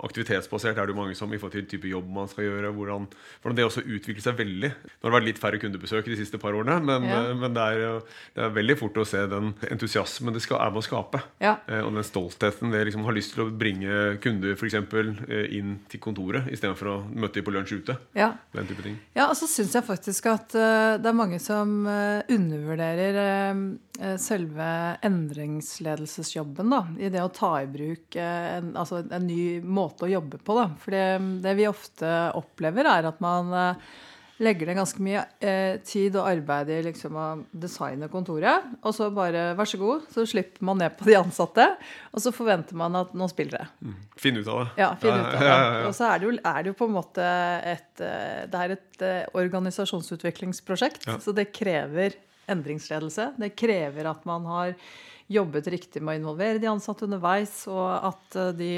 Aktivitetsbasert 0.07 0.79
er 0.79 0.87
det 0.87 0.95
jo 0.95 1.01
mange 1.01 1.19
som 1.19 1.33
i 1.35 1.41
forhold 1.43 1.59
til 1.59 1.67
type 1.75 1.91
jobb 1.91 2.07
man 2.15 2.31
skal 2.31 2.47
gjøre. 2.47 2.71
Hvordan, 2.77 3.09
hvordan 3.43 3.59
det 3.59 3.67
også 3.67 3.85
utvikler 3.85 4.25
seg 4.25 4.39
veldig. 4.39 4.71
Nå 4.73 5.07
har 5.07 5.13
det 5.13 5.17
vært 5.19 5.29
litt 5.29 5.43
færre 5.43 5.61
kundebesøk 5.63 6.09
de 6.09 6.19
siste 6.19 6.41
par 6.43 6.57
årene, 6.57 6.79
men, 6.85 7.07
ja. 7.09 7.21
men 7.39 7.57
det, 7.57 7.67
er, 7.75 8.01
det, 8.35 8.43
er, 8.47 8.55
veldig 8.57 8.79
fort 8.81 9.01
å 9.03 9.07
se 9.09 9.23
den 9.31 9.53
entusiasmen 9.69 10.37
det 10.37 10.43
skal, 10.45 10.61
er 10.63 10.75
med 10.75 10.83
å 10.83 10.87
skape. 10.87 11.23
Ja. 11.43 11.57
Eh, 11.69 11.83
og 11.85 11.93
den 11.97 12.07
stoltheten 12.07 12.75
det 12.75 12.85
liksom 12.89 13.07
har 13.09 13.17
lyst 13.17 13.37
til 13.37 13.47
å 13.47 13.51
bringe 13.51 14.17
kunder 14.25 14.57
for 14.59 14.69
eksempel, 14.71 15.15
eh, 15.29 15.47
inn 15.59 15.79
til 15.93 16.03
kontoret 16.03 16.51
istedenfor 16.53 16.93
å 16.93 16.99
møte 17.13 17.41
dem 17.41 17.49
på 17.49 17.55
lunsj 17.55 17.79
ute. 17.83 17.99
Ja, 18.19 18.33
Den 18.53 18.69
type 18.69 18.85
ting. 18.85 18.99
ja 19.17 19.29
og 19.31 19.37
så 19.39 19.49
syns 19.51 19.77
jeg 19.77 19.87
faktisk 19.87 20.29
at 20.33 20.53
det 20.53 21.09
er 21.09 21.17
mange 21.17 21.39
som 21.43 21.83
undervurderer 21.87 23.17
selve 24.21 24.69
endringsledelsesjobben 25.05 26.73
da, 26.73 26.81
i 26.99 27.11
det 27.13 27.23
å 27.23 27.31
ta 27.33 27.53
i 27.63 27.69
bruk 27.71 28.17
en, 28.19 28.73
altså 28.79 29.03
en, 29.03 29.27
ny 29.27 29.61
måte 29.63 30.07
å 30.07 30.11
jobbe 30.11 30.41
på. 30.43 30.57
Da. 30.59 30.67
For 30.81 30.95
det, 30.95 31.05
det 31.45 31.55
vi 31.59 31.69
ofte 31.69 32.09
opplever, 32.35 32.62
er 32.71 33.11
at 33.11 33.21
man 33.25 33.53
legger 34.43 34.69
ned 34.69 34.79
ganske 34.79 35.03
mye 35.03 35.23
eh, 35.45 35.77
tid 35.87 36.17
og 36.19 36.27
arbeid 36.31 36.71
i 36.73 36.79
liksom, 36.87 37.17
å 37.19 37.27
designe 37.65 38.09
kontoret. 38.13 38.67
Og 38.83 38.95
så 38.97 39.09
bare 39.15 39.53
vær 39.59 39.69
så 39.69 39.79
god, 39.81 40.09
så 40.13 40.25
slipper 40.29 40.65
man 40.67 40.81
ned 40.83 40.97
på 40.99 41.07
de 41.09 41.17
ansatte. 41.19 41.67
Og 42.13 42.25
så 42.25 42.33
forventer 42.35 42.79
man 42.79 42.97
at 42.99 43.15
nå 43.19 43.29
spiller 43.31 43.61
det. 43.61 43.69
Mm. 43.85 44.01
Finn 44.25 44.41
ut 44.41 44.49
av 44.49 44.65
det. 44.65 44.67
Ja, 44.83 44.91
finn 45.03 45.15
ut 45.15 45.21
av 45.21 45.31
det. 45.37 45.47
Ja, 45.47 45.55
ja, 45.61 45.71
ja, 45.79 45.87
og 45.91 45.97
så 45.99 46.09
er 46.09 46.19
det, 46.19 46.29
jo, 46.29 46.35
er 46.41 46.59
det, 46.59 46.73
jo, 46.73 46.79
på 46.81 46.91
en 46.91 46.97
måte 46.97 47.31
et 47.75 48.05
eh, 48.09 48.43
Det 48.51 48.65
er 48.65 48.77
et 48.79 49.07
eh, 49.07 49.23
organisasjonsutviklingsprosjekt. 49.45 51.09
Så 51.23 51.37
det 51.37 51.51
krever 51.55 52.19
endringsledelse. 52.51 53.33
Det 53.39 53.55
krever 53.59 54.11
at 54.11 54.27
man 54.29 54.47
har 54.51 54.77
jobbet 55.33 55.71
riktig 55.73 56.03
med 56.03 56.17
å 56.17 56.21
involvere 56.21 56.61
de 56.61 56.69
ansatte 56.69 57.07
underveis, 57.07 57.63
og 57.71 57.89
at 58.11 58.41
eh, 58.41 58.55
de 58.59 58.73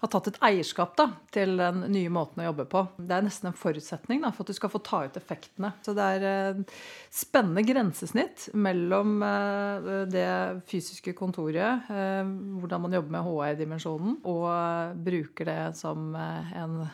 har 0.00 0.10
tatt 0.12 0.30
et 0.30 0.38
eierskap 0.48 0.94
da, 0.98 1.06
til 1.34 1.58
den 1.60 1.84
nye 1.92 2.10
måten 2.12 2.40
å 2.42 2.48
jobbe 2.48 2.66
på. 2.72 2.84
Det 2.96 3.16
er 3.16 3.26
nesten 3.26 3.50
en 3.50 3.58
forutsetning 3.58 4.22
da, 4.24 4.32
for 4.32 4.44
at 4.44 4.52
du 4.52 4.56
skal 4.56 4.72
få 4.72 4.80
ta 4.84 5.02
ut 5.04 5.18
effektene. 5.20 5.72
Så 5.84 5.94
det 5.96 6.06
er 6.16 6.26
eh, 6.30 6.80
spennende 7.12 7.64
grensesnitt 7.68 8.48
mellom 8.56 9.20
eh, 9.26 9.90
det 10.10 10.26
fysiske 10.70 11.14
kontoret, 11.18 11.90
eh, 11.92 12.24
hvordan 12.62 12.86
man 12.86 12.98
jobber 12.98 13.16
med 13.18 13.28
HI-dimensjonen, 13.28 14.20
og 14.30 15.00
bruker 15.04 15.50
det 15.52 15.62
som 15.80 16.12
en 16.16 16.84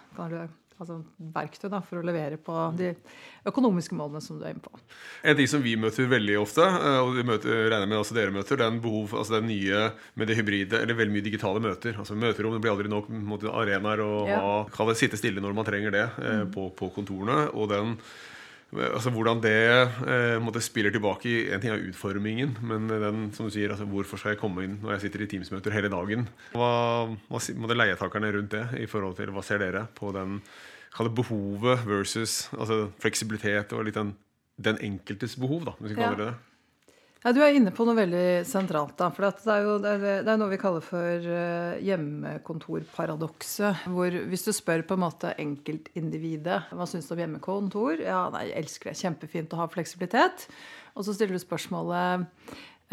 altså 0.76 0.98
verktøy 1.34 1.68
da, 1.72 1.80
for 1.84 2.00
å 2.00 2.04
levere 2.06 2.38
på 2.40 2.54
de 2.76 2.92
økonomiske 3.48 3.96
målene 3.96 4.22
som 4.24 4.38
du 4.38 4.44
er 4.46 4.54
inne 4.54 4.64
på. 4.64 4.72
En 5.26 5.38
ting 5.38 5.48
som 5.50 5.64
vi 5.64 5.76
møter 5.80 6.10
veldig 6.10 6.38
ofte, 6.42 6.66
eh, 6.66 6.98
og 7.00 7.14
vi 7.16 7.26
møter, 7.26 7.66
regner 7.70 7.90
med 7.90 8.00
også 8.02 8.16
dere 8.18 8.34
møter, 8.34 8.60
det 8.60 8.66
er 8.66 8.74
en 8.74 8.82
behov, 8.84 9.16
altså 9.16 9.38
det 9.38 9.48
nye 9.48 9.82
med 10.14 10.30
det 10.30 10.38
hybride, 10.40 10.82
eller 10.82 11.00
veldig 11.00 11.16
mye 11.16 11.26
digitale 11.26 11.62
møter. 11.64 11.98
altså 11.98 12.18
Møterom 12.18 12.56
det 12.56 12.62
blir 12.64 12.74
aldri 12.74 12.92
nok 12.92 13.10
måte, 13.32 13.52
arenaer 13.52 14.04
å 14.04 14.12
ja. 14.28 14.40
ha, 14.76 14.88
sitte 14.96 15.20
stille 15.20 15.42
når 15.44 15.56
man 15.56 15.68
trenger 15.68 15.94
det 15.94 16.06
eh, 16.06 16.40
mm. 16.44 16.54
på, 16.54 16.70
på 16.76 16.92
kontorene. 16.96 17.46
og 17.54 17.70
den 17.72 17.96
altså 18.74 19.12
Hvordan 19.14 19.40
det 19.44 19.54
eh, 20.10 20.36
måtte 20.42 20.60
spiller 20.64 20.90
tilbake 20.90 21.28
i 21.30 21.36
En 21.54 21.62
ting 21.62 21.70
er 21.72 21.84
utformingen, 21.86 22.56
men 22.66 22.88
den 22.90 23.28
som 23.36 23.46
du 23.46 23.54
sier, 23.54 23.70
altså 23.70 23.86
hvorfor 23.88 24.18
skal 24.18 24.34
jeg 24.34 24.40
komme 24.40 24.66
inn 24.66 24.78
når 24.82 24.96
jeg 24.96 25.06
sitter 25.06 25.22
i 25.22 25.28
Teams-møter 25.30 25.74
hele 25.74 25.90
dagen? 25.92 26.26
Hva, 26.56 26.70
hva 27.30 27.42
måtte 27.62 27.78
leietakerne 27.78 28.32
rundt 28.34 28.56
det 28.56 28.64
i 28.82 28.88
forhold 28.90 29.16
til 29.20 29.30
hva 29.34 29.44
ser 29.46 29.62
dere 29.62 29.86
på 29.94 30.10
den 30.16 30.40
behovet 31.14 31.84
versus 31.86 32.46
altså 32.56 32.86
fleksibilitet 33.02 33.74
og 33.76 33.84
litt 33.86 33.98
den, 33.98 34.14
den 34.56 34.78
enkeltes 34.80 35.36
behov, 35.38 35.66
da, 35.68 35.76
hvis 35.78 35.92
vi 35.92 35.98
kaller 36.00 36.20
det 36.20 36.28
det? 36.30 36.36
Ja, 37.26 37.32
Du 37.34 37.40
er 37.42 37.56
inne 37.58 37.72
på 37.74 37.82
noe 37.82 37.96
veldig 37.98 38.44
sentralt. 38.46 38.92
da, 39.00 39.08
for 39.10 39.26
Det 39.26 39.50
er 39.50 39.64
jo 39.64 39.72
det 39.82 39.94
er, 40.22 40.36
noe 40.38 40.52
vi 40.52 40.60
kaller 40.62 40.78
for 40.78 41.24
uh, 41.26 41.74
hjemmekontorparadokset. 41.82 43.88
Hvor 43.90 44.14
hvis 44.30 44.46
du 44.46 44.52
spør 44.54 44.84
på 44.86 44.94
en 44.94 45.02
måte 45.02 45.32
enkeltindividet 45.34 46.70
hva 46.70 46.86
syns 46.86 47.10
du 47.10 47.16
om 47.16 47.24
hjemmekontor, 47.24 47.98
ja, 47.98 48.28
nei, 48.30 48.44
elsker 48.54 48.92
det, 48.92 49.00
kjempefint 49.00 49.58
å 49.58 49.58
ha 49.58 49.66
fleksibilitet. 49.66 50.46
Og 50.94 51.02
så 51.02 51.16
stiller 51.16 51.34
du 51.34 51.42
spørsmålet 51.42 52.30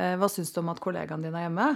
uh, 0.02 0.16
hva 0.18 0.32
syns 0.34 0.50
du 0.50 0.64
om 0.64 0.74
at 0.74 0.82
kollegaen 0.82 1.22
din 1.22 1.38
er 1.38 1.46
hjemme? 1.46 1.70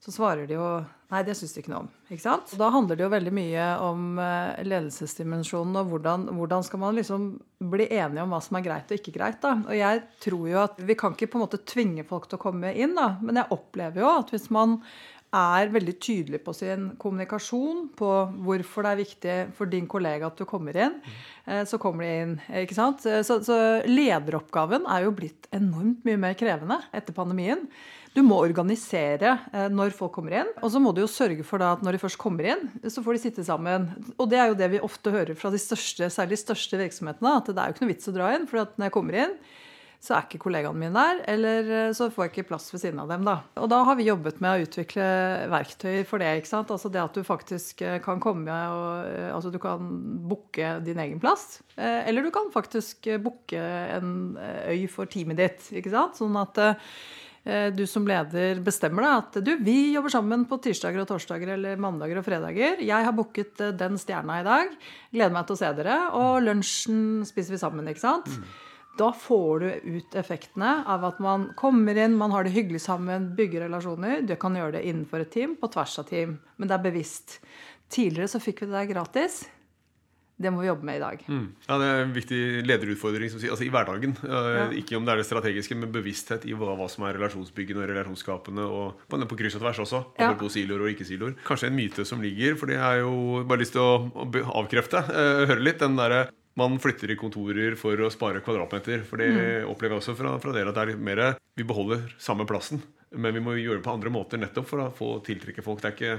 Så 0.00 0.12
svarer 0.14 0.48
de 0.48 0.56
jo 0.56 0.66
nei, 1.10 1.20
det 1.26 1.34
syns 1.36 1.52
de 1.52 1.60
ikke 1.60 1.72
noe 1.74 1.82
om. 1.84 1.90
ikke 2.08 2.22
sant? 2.22 2.54
Og 2.54 2.62
da 2.62 2.70
handler 2.72 2.96
det 2.96 3.04
jo 3.04 3.12
veldig 3.12 3.32
mye 3.36 3.66
om 3.84 4.18
eh, 4.22 4.62
ledelsesdimensjonen 4.64 5.76
og 5.76 5.92
hvordan, 5.92 6.26
hvordan 6.38 6.64
skal 6.64 6.80
man 6.80 6.96
liksom 6.96 7.26
bli 7.72 7.90
enige 7.90 8.24
om 8.24 8.32
hva 8.32 8.40
som 8.44 8.56
er 8.56 8.64
greit 8.64 8.90
og 8.90 9.00
ikke 9.00 9.16
greit. 9.18 9.40
da. 9.42 9.58
Og 9.66 9.76
jeg 9.76 10.02
tror 10.24 10.48
jo 10.48 10.60
at 10.62 10.80
vi 10.80 10.96
kan 10.96 11.16
ikke 11.16 11.28
på 11.34 11.40
en 11.40 11.44
måte 11.44 11.60
tvinge 11.68 12.06
folk 12.08 12.30
til 12.30 12.40
å 12.40 12.44
komme 12.46 12.72
inn, 12.72 12.96
da, 12.96 13.12
men 13.20 13.42
jeg 13.42 13.52
opplever 13.58 14.04
jo 14.04 14.12
at 14.22 14.32
hvis 14.32 14.48
man 14.54 14.78
er 15.36 15.68
veldig 15.70 15.94
tydelig 16.02 16.40
på 16.42 16.54
sin 16.56 16.88
kommunikasjon, 16.98 17.84
på 17.98 18.10
hvorfor 18.46 18.86
det 18.86 18.90
er 18.90 19.00
viktig 19.04 19.36
for 19.54 19.70
din 19.70 19.86
kollega 19.90 20.26
at 20.26 20.40
du 20.40 20.48
kommer 20.48 20.74
inn, 20.80 20.96
eh, 21.44 21.62
så 21.68 21.78
kommer 21.82 22.08
de 22.08 22.16
inn. 22.24 22.36
ikke 22.64 22.78
sant? 22.78 23.04
Så, 23.04 23.42
så 23.44 23.60
lederoppgaven 23.84 24.88
er 24.90 25.04
jo 25.04 25.14
blitt 25.14 25.46
enormt 25.54 26.08
mye 26.08 26.24
mer 26.24 26.38
krevende 26.40 26.80
etter 26.96 27.14
pandemien. 27.14 27.68
Du 28.10 28.22
må 28.26 28.40
organisere 28.42 29.36
eh, 29.54 29.68
når 29.70 29.94
folk 29.94 30.16
kommer 30.16 30.40
inn. 30.40 30.50
Og 30.64 30.72
så 30.74 30.82
må 30.82 30.90
du 30.94 31.04
jo 31.04 31.10
sørge 31.10 31.46
for 31.46 31.62
da 31.62 31.74
at 31.76 31.84
når 31.86 31.96
de 31.96 32.02
først 32.02 32.18
kommer 32.20 32.48
inn, 32.56 32.66
så 32.90 33.04
får 33.04 33.16
de 33.16 33.22
sitte 33.28 33.46
sammen. 33.46 33.86
Og 34.16 34.26
det 34.32 34.40
er 34.40 34.50
jo 34.50 34.58
det 34.58 34.70
vi 34.72 34.82
ofte 34.82 35.14
hører 35.14 35.38
fra 35.38 35.52
de 35.54 35.62
største, 35.62 36.10
særlig 36.10 36.38
de 36.38 36.44
største 36.44 36.80
virksomhetene, 36.80 37.38
at 37.38 37.50
det 37.52 37.58
er 37.58 37.70
jo 37.70 37.76
ikke 37.76 37.86
noe 37.86 37.94
vits 37.94 38.10
å 38.10 38.16
dra 38.16 38.32
inn. 38.34 38.48
For 38.50 38.64
når 38.66 38.88
jeg 38.88 38.96
kommer 38.96 39.18
inn, 39.22 39.36
så 40.00 40.14
er 40.16 40.24
ikke 40.24 40.40
kollegaene 40.42 40.80
mine 40.80 40.96
der, 40.96 41.18
eller 41.28 41.70
eh, 41.76 41.92
så 41.94 42.08
får 42.10 42.26
jeg 42.26 42.32
ikke 42.32 42.46
plass 42.50 42.66
ved 42.72 42.82
siden 42.82 42.98
av 43.02 43.12
dem. 43.12 43.22
da. 43.28 43.36
Og 43.62 43.70
da 43.70 43.82
har 43.86 43.98
vi 44.00 44.08
jobbet 44.08 44.42
med 44.42 44.50
å 44.50 44.66
utvikle 44.66 45.06
verktøy 45.52 46.02
for 46.08 46.24
det. 46.24 46.32
ikke 46.40 46.50
sant? 46.50 46.74
Altså 46.74 46.90
det 46.90 47.04
at 47.04 47.14
du 47.14 47.22
faktisk 47.22 47.86
eh, 47.86 48.00
kan 48.02 48.18
komme 48.18 48.58
og 48.74 49.14
Altså 49.30 49.54
du 49.54 49.60
kan 49.62 49.86
booke 50.26 50.74
din 50.82 50.98
egen 50.98 51.22
plass. 51.22 51.60
Eller 51.78 52.26
du 52.26 52.32
kan 52.34 52.50
faktisk 52.50 53.06
booke 53.22 53.60
en 53.60 54.34
øy 54.66 54.88
for 54.90 55.06
teamet 55.06 55.38
ditt. 55.38 55.70
ikke 55.78 55.92
sant? 55.94 56.18
Sånn 56.18 56.34
at 56.40 56.58
du 57.72 57.86
som 57.88 58.04
leder 58.04 58.58
bestemmer 58.60 59.06
deg 59.06 59.12
at 59.16 59.38
du, 59.46 59.52
vi 59.64 59.94
jobber 59.94 60.12
sammen 60.12 60.42
på 60.48 60.58
tirsdager 60.60 61.00
og 61.00 61.08
torsdager 61.08 61.54
eller 61.54 61.78
mandager 61.80 62.20
og 62.20 62.26
fredager. 62.26 62.82
Jeg 62.84 63.06
har 63.06 63.14
booket 63.16 63.62
eh, 63.64 63.76
den 63.80 63.96
stjerna 64.00 64.40
i 64.42 64.46
dag. 64.46 64.74
Gleder 65.14 65.32
meg 65.34 65.46
til 65.48 65.56
å 65.56 65.60
se 65.62 65.70
dere. 65.78 66.00
Og 66.18 66.42
lunsjen 66.44 67.00
spiser 67.28 67.56
vi 67.56 67.62
sammen. 67.62 67.88
ikke 67.88 68.04
sant? 68.04 68.28
Mm. 68.28 68.50
Da 69.00 69.08
får 69.16 69.62
du 69.62 69.96
ut 69.96 70.16
effektene 70.18 70.72
av 70.90 71.06
at 71.08 71.20
man 71.24 71.48
kommer 71.56 71.96
inn, 71.96 72.18
man 72.20 72.34
har 72.34 72.44
det 72.44 72.52
hyggelig 72.52 72.82
sammen, 72.84 73.30
bygger 73.38 73.64
relasjoner. 73.68 74.26
Du 74.28 74.34
kan 74.40 74.58
gjøre 74.58 74.76
det 74.76 74.84
innenfor 74.90 75.24
et 75.24 75.32
team, 75.32 75.54
på 75.56 75.70
tvers 75.72 75.96
av 76.02 76.10
team. 76.10 76.36
Men 76.58 76.68
det 76.68 76.76
er 76.76 76.84
bevisst. 76.90 77.38
Tidligere 77.90 78.28
så 78.34 78.42
fikk 78.42 78.64
vi 78.64 78.68
det 78.68 78.76
der 78.76 78.92
gratis. 78.92 79.44
Det 80.40 80.48
må 80.52 80.62
vi 80.62 80.70
jobbe 80.70 80.86
med 80.88 80.96
i 80.96 81.02
dag. 81.02 81.22
Mm. 81.28 81.46
Ja, 81.66 81.76
Det 81.78 81.88
er 81.90 82.02
en 82.02 82.14
viktig 82.16 82.40
lederutfordring 82.64 83.34
altså 83.36 83.66
i 83.66 83.70
hverdagen. 83.72 84.16
Ja. 84.24 84.64
Ikke 84.72 84.96
om 84.96 85.04
det 85.04 85.12
er 85.12 85.20
det 85.20 85.28
strategiske, 85.28 85.76
men 85.76 85.92
bevissthet 85.92 86.46
i 86.48 86.56
hva, 86.56 86.72
hva 86.78 86.88
som 86.88 87.04
er 87.04 87.18
relasjonsbyggende 87.18 87.84
og 87.84 87.90
relasjonsskapende. 87.92 88.64
Og 88.64 89.04
på, 89.10 89.20
på 89.20 89.40
kryss 89.42 89.58
og 89.58 89.64
tvers 89.66 89.82
også. 89.84 90.02
Ja. 90.16 90.30
Apropos 90.30 90.56
siloer 90.56 90.86
og 90.86 90.92
ikke-siloer. 90.94 91.36
Kanskje 91.44 91.68
en 91.68 91.76
myte 91.76 92.06
som 92.08 92.24
ligger, 92.24 92.56
for 92.60 92.72
det 92.72 92.80
er 92.80 93.02
jo 93.02 93.44
bare 93.44 93.60
lyst 93.60 93.76
til 93.76 93.84
å 93.84 94.30
avkrefte. 94.62 95.04
Uh, 95.12 95.44
høre 95.50 95.60
litt. 95.60 95.80
den 95.80 95.96
derre 95.96 96.28
man 96.58 96.80
flytter 96.82 97.12
i 97.12 97.16
kontorer 97.16 97.76
for 97.78 98.00
å 98.02 98.10
spare 98.12 98.42
kvadratmeter. 98.44 99.04
For 99.08 99.20
det 99.20 99.28
mm. 99.32 99.68
opplever 99.70 99.96
jeg 99.96 100.02
også 100.02 100.16
fra, 100.18 100.34
fra 100.42 100.56
dere 100.56 100.72
at 100.72 100.76
det 100.76 100.82
er 100.82 100.92
litt 100.94 101.04
mer 101.04 101.22
Vi 101.56 101.66
beholder 101.66 102.08
samme 102.20 102.48
plassen. 102.48 102.82
Men 103.10 103.34
vi 103.34 103.42
må 103.42 103.56
gjøre 103.58 103.80
det 103.80 103.86
på 103.86 103.92
andre 103.94 104.12
måter 104.14 104.38
nettopp 104.38 104.68
for 104.70 104.84
å 104.84 104.90
få 104.94 105.10
tiltrekke 105.26 105.64
folk. 105.66 105.82
Det 105.82 105.90
er 105.90 105.96
ikke 105.96 106.18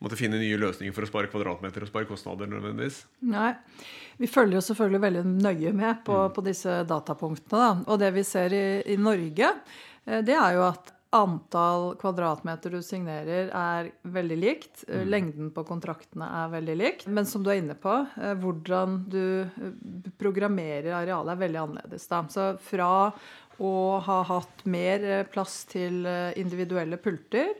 måtte 0.00 0.16
finne 0.16 0.40
nye 0.40 0.60
løsninger 0.60 0.94
for 0.96 1.04
å 1.04 1.10
spare 1.10 1.28
kvadratmeter 1.32 1.84
og 1.84 1.90
spare 1.90 2.08
kostnader 2.08 2.48
nødvendigvis. 2.48 3.02
Nei. 3.28 3.52
Vi 4.20 4.28
følger 4.30 4.58
jo 4.58 4.64
selvfølgelig 4.70 5.02
veldig 5.04 5.24
nøye 5.28 5.74
med 5.76 6.00
på, 6.06 6.16
mm. 6.16 6.32
på 6.36 6.46
disse 6.46 6.80
datapunktene. 6.88 7.60
Da. 7.60 7.68
Og 7.92 8.00
det 8.00 8.14
vi 8.16 8.24
ser 8.24 8.56
i, 8.56 8.64
i 8.94 8.96
Norge, 9.00 9.52
eh, 10.06 10.24
det 10.24 10.36
er 10.36 10.56
jo 10.56 10.64
at 10.70 10.94
antall 11.10 11.96
kvadratmeter 11.98 12.70
du 12.70 12.82
signerer, 12.86 13.48
er 13.50 13.90
veldig 14.02 14.36
likt. 14.38 14.84
Mm. 14.86 15.08
Lengden 15.10 15.48
på 15.54 15.64
kontraktene 15.66 16.28
er 16.42 16.52
veldig 16.52 16.76
likt. 16.78 17.08
Men 17.10 17.26
som 17.26 17.42
du 17.42 17.50
er 17.50 17.58
inne 17.58 17.74
på, 17.74 17.94
eh, 18.20 18.34
hvordan 18.38 19.00
du 19.10 19.24
eh, 19.42 19.72
programmerer 20.20 20.92
arealet 21.00 21.34
er 21.34 21.42
veldig 21.42 21.62
annerledes. 21.64 22.06
Da. 22.10 22.22
Så 22.30 22.52
fra 22.62 22.90
og 23.60 24.06
ha 24.06 24.20
hatt 24.28 24.64
mer 24.68 25.04
eh, 25.04 25.26
plass 25.28 25.64
til 25.70 26.04
eh, 26.08 26.32
individuelle 26.40 27.00
pulter, 27.00 27.52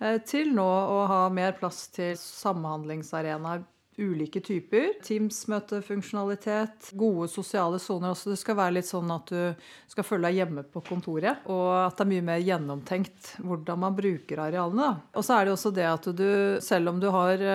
eh, 0.00 0.18
til 0.28 0.52
nå 0.56 0.66
å 0.66 1.06
ha 1.10 1.22
mer 1.32 1.56
plass 1.58 1.86
til 1.96 2.12
samhandlingsarenaer 2.20 3.64
ulike 3.96 4.42
typer. 4.44 4.90
Teams-møtefunksjonalitet, 5.00 6.90
gode 7.00 7.30
sosiale 7.32 7.78
soner 7.80 8.12
også. 8.12 8.34
Det 8.34 8.36
skal 8.42 8.58
være 8.58 8.74
litt 8.76 8.90
sånn 8.90 9.08
at 9.14 9.32
du 9.32 9.70
skal 9.88 10.04
føle 10.04 10.28
deg 10.28 10.42
hjemme 10.42 10.66
på 10.68 10.82
kontoret. 10.84 11.46
Og 11.48 11.70
at 11.78 11.96
det 11.96 12.04
er 12.04 12.10
mye 12.10 12.26
mer 12.26 12.42
gjennomtenkt 12.44 13.30
hvordan 13.40 13.80
man 13.86 13.96
bruker 13.96 14.44
arealene. 14.44 14.90
Og 15.16 15.24
så 15.24 15.38
er 15.38 15.48
det 15.48 15.56
også 15.56 15.72
det 15.80 15.88
at 15.88 16.10
du, 16.12 16.28
selv 16.60 16.92
om 16.92 17.00
du 17.00 17.08
har 17.14 17.48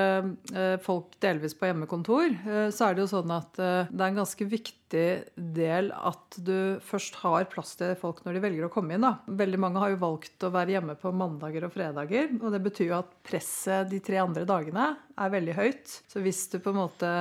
folk 0.81 1.13
delvis 1.21 1.53
på 1.53 1.69
hjemmekontor, 1.69 2.33
så 2.73 2.89
er 2.89 2.97
det 2.97 3.05
jo 3.05 3.11
sånn 3.13 3.37
at 3.37 3.61
det 3.61 4.01
er 4.01 4.09
en 4.09 4.23
ganske 4.23 4.49
viktig 4.57 4.80
viktig 4.91 5.53
del 5.55 5.91
at 5.95 6.37
du 6.37 6.79
først 6.83 7.15
har 7.23 7.47
plass 7.49 7.75
til 7.79 7.95
folk 7.99 8.23
når 8.25 8.35
de 8.35 8.43
velger 8.43 8.65
å 8.65 8.71
komme 8.71 8.95
inn. 8.95 9.05
Da. 9.05 9.19
Veldig 9.27 9.59
mange 9.59 9.79
har 9.79 9.91
jo 9.91 10.01
valgt 10.01 10.43
å 10.43 10.51
være 10.51 10.75
hjemme 10.75 10.95
på 10.99 11.11
mandager 11.11 11.65
og 11.65 11.73
fredager. 11.73 12.31
Og 12.41 12.51
det 12.51 12.61
betyr 12.61 12.91
jo 12.91 12.99
at 12.99 13.11
presset 13.23 13.89
de 13.89 13.99
tre 14.03 14.19
andre 14.21 14.45
dagene 14.45 14.95
er 15.15 15.33
veldig 15.33 15.55
høyt. 15.57 15.97
Så 16.07 16.21
hvis 16.23 16.47
du 16.51 16.59
på 16.59 16.73
en 16.73 16.81
måte 16.81 17.11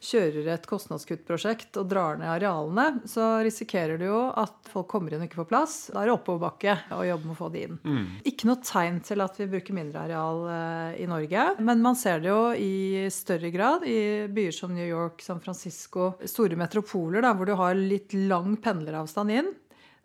kjører 0.00 0.46
et 0.54 0.64
kostnadskuttprosjekt 0.68 1.76
og 1.80 1.88
drar 1.90 2.16
ned 2.20 2.30
arealene, 2.32 3.02
så 3.08 3.42
risikerer 3.44 4.00
du 4.00 4.06
jo 4.06 4.20
at 4.40 4.70
folk 4.72 4.88
kommer 4.88 5.12
inn 5.12 5.20
og 5.20 5.28
ikke 5.28 5.42
får 5.42 5.48
plass. 5.50 5.74
Da 5.92 6.00
er 6.00 6.08
det 6.08 6.14
oppoverbakke 6.14 6.76
å 6.96 7.02
jobbe 7.04 7.28
med 7.28 7.34
å 7.34 7.38
få 7.38 7.50
de 7.52 7.64
inn. 7.66 7.78
Mm. 7.84 8.06
Ikke 8.30 8.48
noe 8.48 8.64
tegn 8.64 9.00
til 9.04 9.24
at 9.24 9.36
vi 9.40 9.48
bruker 9.52 9.76
mindre 9.76 10.04
areal 10.06 10.40
eh, 10.54 11.02
i 11.04 11.08
Norge, 11.10 11.46
men 11.60 11.84
man 11.84 11.98
ser 12.00 12.24
det 12.24 12.32
jo 12.32 12.40
i 12.56 13.08
større 13.12 13.52
grad 13.52 13.84
i 13.88 14.00
byer 14.32 14.56
som 14.56 14.72
New 14.76 14.88
York, 14.88 15.20
San 15.24 15.42
Francisco, 15.44 16.14
store 16.24 16.56
metropoler 16.60 17.26
da, 17.26 17.34
hvor 17.36 17.50
du 17.50 17.56
har 17.60 17.76
litt 17.76 18.16
lang 18.16 18.56
pendleravstand 18.64 19.36
inn. 19.36 19.52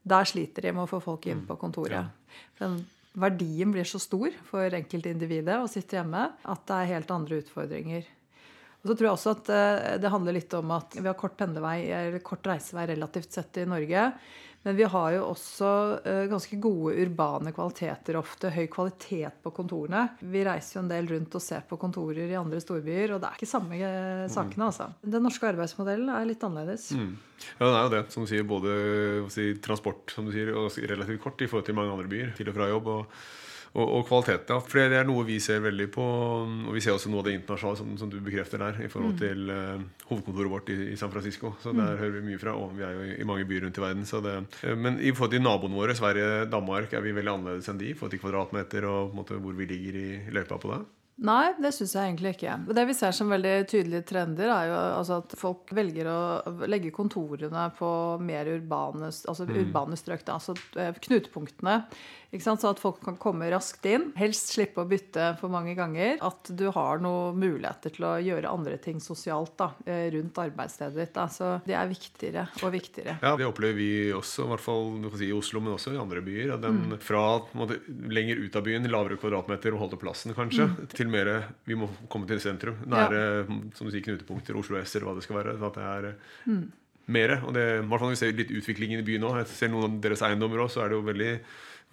Der 0.06 0.28
sliter 0.28 0.68
de 0.68 0.76
med 0.76 0.86
å 0.86 0.92
få 0.92 1.00
folk 1.02 1.24
inn 1.32 1.46
mm. 1.46 1.48
på 1.48 1.58
kontoret. 1.64 2.12
Den 2.60 2.82
verdien 3.16 3.72
blir 3.72 3.88
så 3.88 4.00
stor 4.04 4.34
for 4.50 4.76
enkeltindividet 4.76 5.56
å 5.64 5.72
sitte 5.72 5.98
hjemme 5.98 6.28
at 6.44 6.68
det 6.68 6.82
er 6.82 6.94
helt 6.98 7.16
andre 7.16 7.40
utfordringer. 7.42 8.06
Og 8.86 8.92
så 8.92 8.96
tror 8.96 9.08
jeg 9.08 9.18
også 9.18 9.32
at 9.34 9.48
eh, 9.50 9.94
det 9.98 10.10
handler 10.14 10.36
litt 10.38 10.52
om 10.54 10.74
at 10.76 10.94
vi 11.00 11.08
har 11.10 11.18
kort 11.18 11.34
pendlevei, 11.40 11.80
eller 11.90 12.22
kort 12.22 12.46
reisevei 12.46 12.86
relativt 12.92 13.34
sett 13.34 13.58
i 13.58 13.64
Norge. 13.66 14.12
Men 14.66 14.76
vi 14.78 14.86
har 14.90 15.08
jo 15.14 15.24
også 15.32 15.72
eh, 16.06 16.24
ganske 16.30 16.58
gode 16.62 16.94
urbane 17.02 17.50
kvaliteter 17.54 18.20
ofte. 18.22 18.50
Høy 18.54 18.68
kvalitet 18.70 19.40
på 19.42 19.52
kontorene. 19.58 20.04
Vi 20.22 20.44
reiser 20.46 20.78
jo 20.78 20.84
en 20.84 20.92
del 20.94 21.10
rundt 21.10 21.38
og 21.38 21.42
ser 21.42 21.66
på 21.66 21.80
kontorer 21.82 22.30
i 22.30 22.38
andre 22.38 22.62
storbyer, 22.62 23.16
og 23.16 23.24
det 23.24 23.32
er 23.32 23.40
ikke 23.40 23.50
samme 23.50 23.78
eh, 23.78 24.26
sakene, 24.34 24.70
altså. 24.70 24.92
Den 25.02 25.26
norske 25.26 25.50
arbeidsmodellen 25.50 26.14
er 26.14 26.30
litt 26.30 26.46
annerledes. 26.46 26.92
Mm. 26.94 27.16
Ja, 27.60 27.66
det 27.66 27.72
er 27.72 27.82
jo 27.82 27.94
det. 27.96 28.04
Som 28.14 28.26
du 28.26 28.32
sier, 28.34 28.46
både 28.54 28.78
si, 29.34 29.48
transport 29.66 30.14
som 30.14 30.30
du 30.30 30.34
sier, 30.34 30.54
og 30.54 30.78
relativt 30.94 31.26
kort 31.26 31.42
i 31.42 31.50
forhold 31.50 31.66
til 31.70 31.78
mange 31.82 31.98
andre 31.98 32.10
byer. 32.14 32.38
Til 32.38 32.54
og 32.54 32.58
fra 32.58 32.70
jobb. 32.70 32.94
og 33.00 33.18
og, 33.76 33.90
og 33.98 34.06
kvaliteten, 34.08 34.56
Ja. 34.56 34.60
For 34.64 34.80
det 34.80 35.00
er 35.00 35.08
noe 35.08 35.26
vi 35.28 35.38
ser 35.44 35.60
veldig 35.64 35.88
på. 35.92 36.06
Og 36.70 36.74
vi 36.76 36.82
ser 36.84 36.96
også 36.96 37.12
noe 37.12 37.24
av 37.24 37.28
det 37.28 37.36
internasjonale 37.40 37.80
som, 37.82 37.94
som 38.00 38.12
du 38.12 38.18
bekrefter 38.24 38.62
der, 38.62 38.80
i 38.86 38.90
forhold 38.92 39.16
mm. 39.16 39.22
til 39.22 39.52
uh, 39.52 40.08
hovedkontoret 40.10 40.52
vårt 40.52 40.72
i, 40.72 40.78
i, 40.94 40.98
San 41.00 41.12
Francisco. 41.14 41.56
Så 41.64 41.74
mm. 41.74 41.82
der 41.82 42.02
hører 42.02 42.18
vi 42.18 42.26
mye 42.30 42.42
fra. 42.42 42.56
Og 42.56 42.76
vi 42.78 42.86
er 42.88 42.96
jo 42.96 43.06
i, 43.06 43.16
i 43.20 43.28
mange 43.28 43.48
byer 43.50 43.68
rundt 43.68 43.80
i 43.82 43.84
verden. 43.84 44.06
Det, 44.28 44.36
uh, 44.64 44.76
men 44.80 45.00
i 45.00 45.12
forhold 45.12 45.36
til 45.36 45.44
naboene 45.44 45.80
våre, 45.80 45.98
Sverige, 45.98 46.46
Danmark, 46.52 46.94
er 46.94 47.04
vi 47.04 47.16
veldig 47.16 47.34
annerledes 47.34 47.72
enn 47.72 47.82
de 47.82 47.92
i 47.92 47.98
forhold 47.98 48.16
til 48.16 48.24
kvadratmeter 48.24 48.88
og 48.90 49.16
måte, 49.18 49.40
hvor 49.42 49.58
vi 49.58 49.68
ligger 49.70 50.00
i 50.00 50.08
løypa 50.36 50.62
på 50.62 50.72
det. 50.72 50.84
Nei, 51.24 51.54
det 51.64 51.72
syns 51.72 51.94
jeg 51.96 52.10
egentlig 52.10 52.34
ikke. 52.36 52.58
Det 52.76 52.84
vi 52.90 52.96
ser 52.98 53.14
som 53.16 53.30
veldig 53.32 53.54
tydelige 53.72 54.04
trender, 54.10 54.50
er 54.52 54.68
jo 54.68 54.76
altså 54.98 55.20
at 55.22 55.36
folk 55.40 55.72
velger 55.76 56.10
å 56.12 56.66
legge 56.68 56.92
kontorene 56.96 57.70
på 57.78 57.92
mer 58.20 58.50
urbane, 58.52 59.08
altså 59.08 59.48
mm. 59.48 59.56
urbane 59.62 60.00
strøk. 60.00 60.26
Altså 60.34 60.58
eh, 60.76 60.92
knutepunktene 61.08 61.78
så 62.44 62.72
at 62.72 62.80
folk 62.82 63.02
kan 63.04 63.18
komme 63.18 63.48
raskt 63.52 63.86
inn. 63.88 64.10
Helst 64.18 64.54
slippe 64.54 64.84
å 64.84 64.90
bytte 64.90 65.34
for 65.40 65.52
mange 65.54 65.76
ganger. 65.78 66.18
At 66.26 66.50
du 66.50 66.68
har 66.74 67.00
noen 67.04 67.38
muligheter 67.40 67.94
til 67.96 68.08
å 68.08 68.16
gjøre 68.20 68.52
andre 68.52 68.78
ting 68.82 69.00
sosialt 69.00 69.56
da, 69.58 69.72
eh, 69.86 70.10
rundt 70.12 70.38
arbeidsstedet 70.38 70.96
ditt. 70.96 71.14
Da. 71.14 71.28
Så 71.28 71.62
det 71.66 71.76
er 71.76 71.88
viktigere 71.88 72.48
og 72.62 72.72
viktigere. 72.74 73.20
Ja, 73.22 73.36
Det 73.36 73.46
opplever 73.46 73.76
vi 73.76 74.12
også, 74.12 74.46
i 74.46 74.50
hvert 74.52 74.64
fall 74.64 75.18
si, 75.18 75.30
i 75.30 75.34
Oslo, 75.34 75.60
men 75.62 75.74
også 75.74 75.94
i 75.94 76.02
andre 76.02 76.22
byer. 76.22 76.58
Den 76.60 76.82
mm. 76.92 77.00
Fra 77.00 77.42
måte, 77.54 77.80
lenger 77.88 78.38
ut 78.38 78.56
av 78.56 78.64
byen, 78.64 78.90
lavere 78.90 79.18
kvadratmeter 79.18 79.74
og 79.74 79.86
holde 79.86 80.00
plassen, 80.00 80.34
kanskje, 80.34 80.68
mm. 80.72 80.88
til 80.96 81.05
mer 81.12 81.32
vi 81.68 81.78
må 81.80 81.90
komme 82.12 82.28
til 82.30 82.42
sentrum. 82.44 82.80
Nære 82.90 83.22
ja. 83.22 83.60
som 83.78 83.88
du 83.88 83.94
sier, 83.94 84.04
knutepunkter, 84.06 84.58
Oslo 84.60 84.80
S 84.82 84.96
eller 84.96 85.10
hva 85.10 85.16
det 85.18 85.26
skal 85.26 85.40
være. 85.42 85.58
at 85.58 85.78
det 85.80 85.86
er 85.92 86.10
mm. 86.46 86.64
mere. 87.18 87.42
Og 87.44 87.54
det, 87.58 87.66
i 87.80 87.84
hvert 87.84 88.00
fall 88.00 88.12
når 88.12 88.16
vi 88.16 88.22
ser 88.24 88.40
litt 88.40 88.56
utviklingen 88.56 89.04
i 89.04 89.08
byen 89.08 89.26
nå, 89.26 89.36
jeg 89.42 89.52
ser 89.54 89.74
noen 89.74 89.90
av 89.90 90.00
deres 90.06 90.26
eiendommer 90.26 90.66
òg, 90.66 90.72
så 90.74 90.86
er 90.86 90.92
det 90.92 91.00
jo 91.00 91.06
veldig 91.10 91.32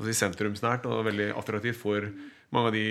si, 0.06 0.16
sentrumsnært 0.22 0.88
og 0.90 1.04
veldig 1.10 1.28
attraktivt 1.38 1.80
for 1.80 2.08
mange 2.52 2.72
av 2.72 2.76
de 2.76 2.88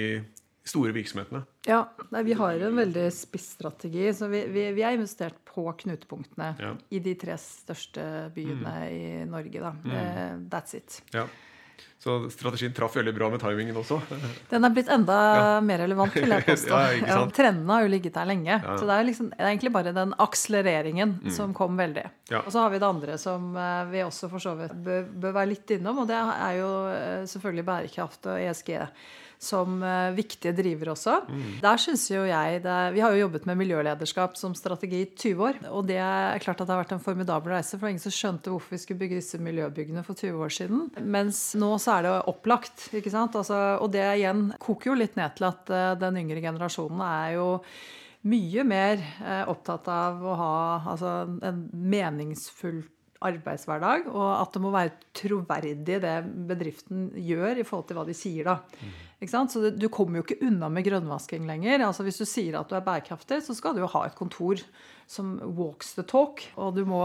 store 0.68 0.94
virksomhetene. 0.94 1.42
Ja, 1.66 1.84
nei, 2.14 2.22
vi 2.28 2.36
har 2.38 2.62
en 2.62 2.78
veldig 2.78 3.08
spissstrategi. 3.14 4.10
Så 4.14 4.30
vi, 4.32 4.44
vi, 4.54 4.68
vi 4.78 4.84
har 4.86 4.94
investert 4.96 5.40
på 5.48 5.66
knutepunktene 5.84 6.52
ja. 6.62 6.74
i 6.94 7.02
de 7.04 7.16
tre 7.20 7.38
største 7.42 8.04
byene 8.36 8.76
mm. 8.76 8.92
i 8.94 9.24
Norge. 9.30 9.64
Da. 9.64 9.72
Mm. 9.82 9.96
Uh, 9.96 10.36
that's 10.54 10.78
it. 10.78 11.02
Ja. 11.16 11.26
Så 12.02 12.16
strategien 12.34 12.74
traff 12.74 12.96
veldig 12.98 13.12
bra 13.14 13.28
med 13.30 13.44
timingen 13.44 13.76
også. 13.78 14.00
Den 14.50 14.66
er 14.66 14.74
blitt 14.74 14.88
enda 14.90 15.18
mer 15.62 15.84
relevant, 15.84 16.16
vil 16.18 16.34
jeg 16.34 16.46
påstå. 16.48 16.74
Ja, 16.74 17.04
Ja, 17.12 17.20
trendene 17.30 17.76
har 17.76 17.86
jo 17.86 17.92
ligget 17.94 18.16
der 18.18 18.26
lenge. 18.26 18.56
Ja. 18.58 18.74
Så 18.80 18.88
det 18.90 18.96
er, 18.96 19.06
liksom, 19.06 19.30
det 19.30 19.38
er 19.44 19.52
egentlig 19.52 19.74
bare 19.76 19.94
den 19.94 20.16
akselereringen 20.26 21.14
som 21.36 21.54
kom 21.54 21.78
veldig. 21.78 22.08
Mm. 22.10 22.18
Ja. 22.34 22.42
Og 22.42 22.50
så 22.56 22.64
har 22.64 22.74
vi 22.74 22.80
det 22.82 22.90
andre 22.90 23.18
som 23.22 23.52
eh, 23.54 23.84
vi 23.94 24.02
også 24.02 24.32
for 24.34 24.42
så 24.42 24.56
vidt 24.58 24.74
bør, 24.82 25.06
bør 25.28 25.38
være 25.38 25.52
litt 25.54 25.76
innom, 25.78 26.02
og 26.02 26.10
det 26.10 26.18
er 26.18 26.58
jo 26.58 26.72
eh, 26.90 27.26
selvfølgelig 27.30 27.68
bærekraft 27.70 28.32
og 28.34 28.42
ESG 28.50 28.74
som 29.42 29.82
eh, 29.84 30.14
viktige 30.14 30.54
drivere 30.54 30.94
også. 30.94 31.16
Mm. 31.26 31.46
Der 31.64 31.82
synes 31.82 32.04
jo 32.12 32.22
jeg 32.28 32.62
det, 32.62 32.78
Vi 32.94 33.02
har 33.02 33.16
jo 33.16 33.24
jobbet 33.24 33.48
med 33.50 33.58
miljølederskap 33.58 34.38
som 34.38 34.54
strategi 34.58 35.02
i 35.02 35.10
20 35.10 35.42
år. 35.48 35.62
Og 35.72 35.88
det 35.90 35.98
er 35.98 36.42
klart 36.44 36.62
at 36.62 36.70
det 36.70 36.76
har 36.76 36.84
vært 36.84 36.94
en 36.96 37.04
formidabel 37.04 37.56
reise, 37.56 37.80
for 37.80 37.90
ingen 37.90 38.04
som 38.04 38.14
skjønte 38.14 38.54
hvorfor 38.54 38.76
vi 38.76 38.82
skulle 38.84 39.02
bygge 39.02 39.18
disse 39.18 39.42
miljøbyggene 39.42 40.06
for 40.06 40.20
20 40.20 40.46
år 40.46 40.56
siden. 40.60 40.86
Mens 41.02 41.42
nå 41.58 41.74
så 41.82 41.98
er 41.98 42.08
det 42.08 42.14
opplagt. 42.30 42.90
ikke 42.94 43.14
sant? 43.14 43.36
Altså, 43.40 43.58
og 43.82 43.90
det 43.96 44.06
igjen 44.20 44.52
koker 44.62 44.94
jo 44.94 45.00
litt 45.02 45.18
ned 45.18 45.34
til 45.40 45.50
at 45.50 45.74
eh, 45.74 45.90
den 46.06 46.22
yngre 46.22 46.46
generasjonen 46.46 47.02
er 47.10 47.36
jo 47.40 47.50
mye 48.30 48.64
mer 48.70 49.02
eh, 49.02 49.44
opptatt 49.50 49.90
av 49.90 50.22
å 50.22 50.38
ha 50.38 50.56
altså, 50.94 51.16
en 51.42 51.64
meningsfull 51.74 52.84
arbeidshverdag, 53.22 54.10
og 54.10 54.30
at 54.34 54.56
det 54.56 54.62
må 54.64 54.72
være 54.74 54.94
troverdig 55.18 56.00
det 56.02 56.16
bedriften 56.50 57.12
gjør 57.22 57.62
i 57.62 57.66
forhold 57.68 57.90
til 57.90 58.00
hva 58.00 58.06
de 58.08 58.16
sier. 58.18 58.48
da. 58.50 58.58
Så 59.22 59.62
det, 59.62 59.76
Du 59.80 59.88
kommer 59.90 60.18
jo 60.18 60.24
ikke 60.26 60.42
unna 60.48 60.70
med 60.70 60.84
grønnvasking 60.88 61.46
lenger. 61.46 61.84
Altså 61.86 62.04
Hvis 62.04 62.18
du 62.18 62.26
sier 62.26 62.58
at 62.60 62.70
du 62.70 62.76
er 62.76 62.82
bærekraftig, 62.82 63.42
så 63.46 63.54
skal 63.54 63.76
du 63.76 63.82
jo 63.84 63.88
ha 63.94 64.06
et 64.08 64.16
kontor 64.18 64.58
som 65.12 65.36
walks 65.58 65.94
the 65.94 66.04
talk. 66.08 66.42
Og 66.58 66.74
du 66.74 66.86
må 66.88 67.04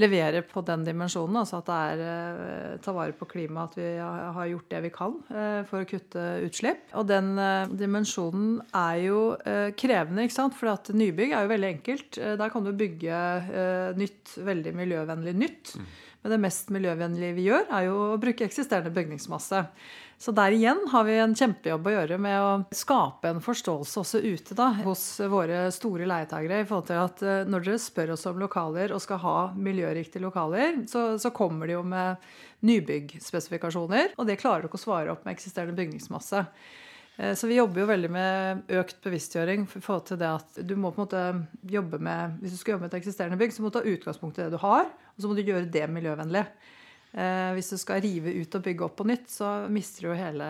levere 0.00 0.40
på 0.42 0.62
den 0.66 0.82
dimensjonen, 0.86 1.36
altså 1.36 1.60
at 1.60 1.66
det 1.68 1.76
er 1.76 2.02
eh, 2.08 2.78
ta 2.82 2.94
vare 2.96 3.12
på 3.12 3.28
klimaet, 3.28 3.74
at 3.74 3.78
vi 3.78 3.90
har 4.00 4.48
gjort 4.50 4.70
det 4.72 4.80
vi 4.86 4.90
kan 4.94 5.18
eh, 5.30 5.60
for 5.68 5.84
å 5.84 5.88
kutte 5.88 6.24
utslipp. 6.46 6.88
Og 6.96 7.06
den 7.06 7.34
eh, 7.38 7.68
dimensjonen 7.84 8.56
er 8.72 9.02
jo 9.04 9.20
eh, 9.44 9.68
krevende, 9.78 10.24
ikke 10.24 10.38
sant? 10.40 10.56
For 10.58 10.72
at 10.72 10.88
nybygg 10.96 11.36
er 11.36 11.44
jo 11.46 11.52
veldig 11.52 11.70
enkelt. 11.76 12.18
Eh, 12.18 12.34
Der 12.40 12.50
kan 12.54 12.64
du 12.66 12.72
bygge 12.72 13.12
eh, 13.14 13.92
nytt, 14.00 14.34
veldig 14.42 14.74
miljøvennlig 14.80 15.36
nytt. 15.44 15.76
Men 16.24 16.32
det 16.32 16.40
mest 16.40 16.70
miljøvennlige 16.72 17.36
vi 17.36 17.42
gjør, 17.50 17.66
er 17.68 17.82
jo 17.90 17.96
å 18.14 18.20
bruke 18.20 18.46
eksisterende 18.48 18.88
bygningsmasse. 18.96 19.58
Så 20.18 20.32
der 20.32 20.54
igjen 20.54 20.78
har 20.92 21.04
vi 21.04 21.16
en 21.20 21.34
kjempejobb 21.36 21.88
å 21.90 21.92
gjøre 21.94 22.18
med 22.22 22.36
å 22.40 22.52
skape 22.74 23.28
en 23.28 23.42
forståelse 23.44 24.00
også 24.00 24.20
ute 24.22 24.56
da, 24.56 24.70
hos 24.86 25.02
våre 25.30 25.66
store 25.74 26.06
leietagere. 26.08 26.62
i 26.62 26.68
forhold 26.68 26.86
til 26.88 27.00
at 27.02 27.22
eh, 27.26 27.42
Når 27.50 27.66
dere 27.66 27.82
spør 27.82 28.14
oss 28.14 28.26
om 28.30 28.38
lokaler 28.40 28.94
og 28.94 29.02
skal 29.02 29.20
ha 29.24 29.36
miljøriktige 29.56 30.22
lokaler, 30.22 30.84
så, 30.88 31.18
så 31.18 31.34
kommer 31.34 31.66
de 31.66 31.76
jo 31.76 31.82
med 31.82 32.16
nybyggspesifikasjoner, 32.64 34.14
og 34.16 34.26
det 34.28 34.38
klarer 34.40 34.64
dere 34.64 34.78
å 34.78 34.80
svare 34.80 35.12
opp 35.12 35.26
med 35.26 35.34
eksisterende 35.34 35.76
bygningsmasse. 35.76 36.44
Eh, 37.18 37.34
Så 37.34 37.50
vi 37.50 37.58
jobber 37.58 37.84
jo 37.84 37.90
veldig 37.90 38.10
med 38.10 38.70
økt 38.80 39.02
bevisstgjøring 39.04 39.66
for 39.70 39.82
i 39.82 39.84
forhold 39.84 40.06
til 40.08 40.22
det 40.22 40.30
at 40.30 40.62
du 40.62 40.76
må 40.76 40.94
på 40.94 41.02
en 41.02 41.06
måte 41.06 41.24
jobbe 41.74 41.98
med 42.02 42.38
Hvis 42.40 42.54
du 42.56 42.62
skal 42.62 42.76
jobbe 42.76 42.86
med 42.86 42.94
et 42.94 43.02
eksisterende 43.02 43.38
bygg, 43.40 43.52
så 43.52 43.62
må 43.62 43.70
du 43.70 43.78
ta 43.78 43.84
utgangspunkt 43.84 44.38
i 44.38 44.46
det 44.46 44.54
du 44.54 44.62
har, 44.62 44.88
og 44.88 45.20
så 45.20 45.28
må 45.28 45.36
du 45.36 45.44
gjøre 45.44 45.68
det 45.70 45.84
miljøvennlig. 45.90 46.46
Eh, 47.14 47.52
hvis 47.54 47.68
du 47.70 47.76
skal 47.78 48.00
rive 48.02 48.32
ut 48.42 48.54
og 48.58 48.62
bygge 48.64 48.82
opp 48.88 48.96
på 48.98 49.04
nytt, 49.06 49.28
så 49.30 49.68
mister 49.70 50.02
du 50.02 50.08
jo 50.08 50.16
hele 50.18 50.46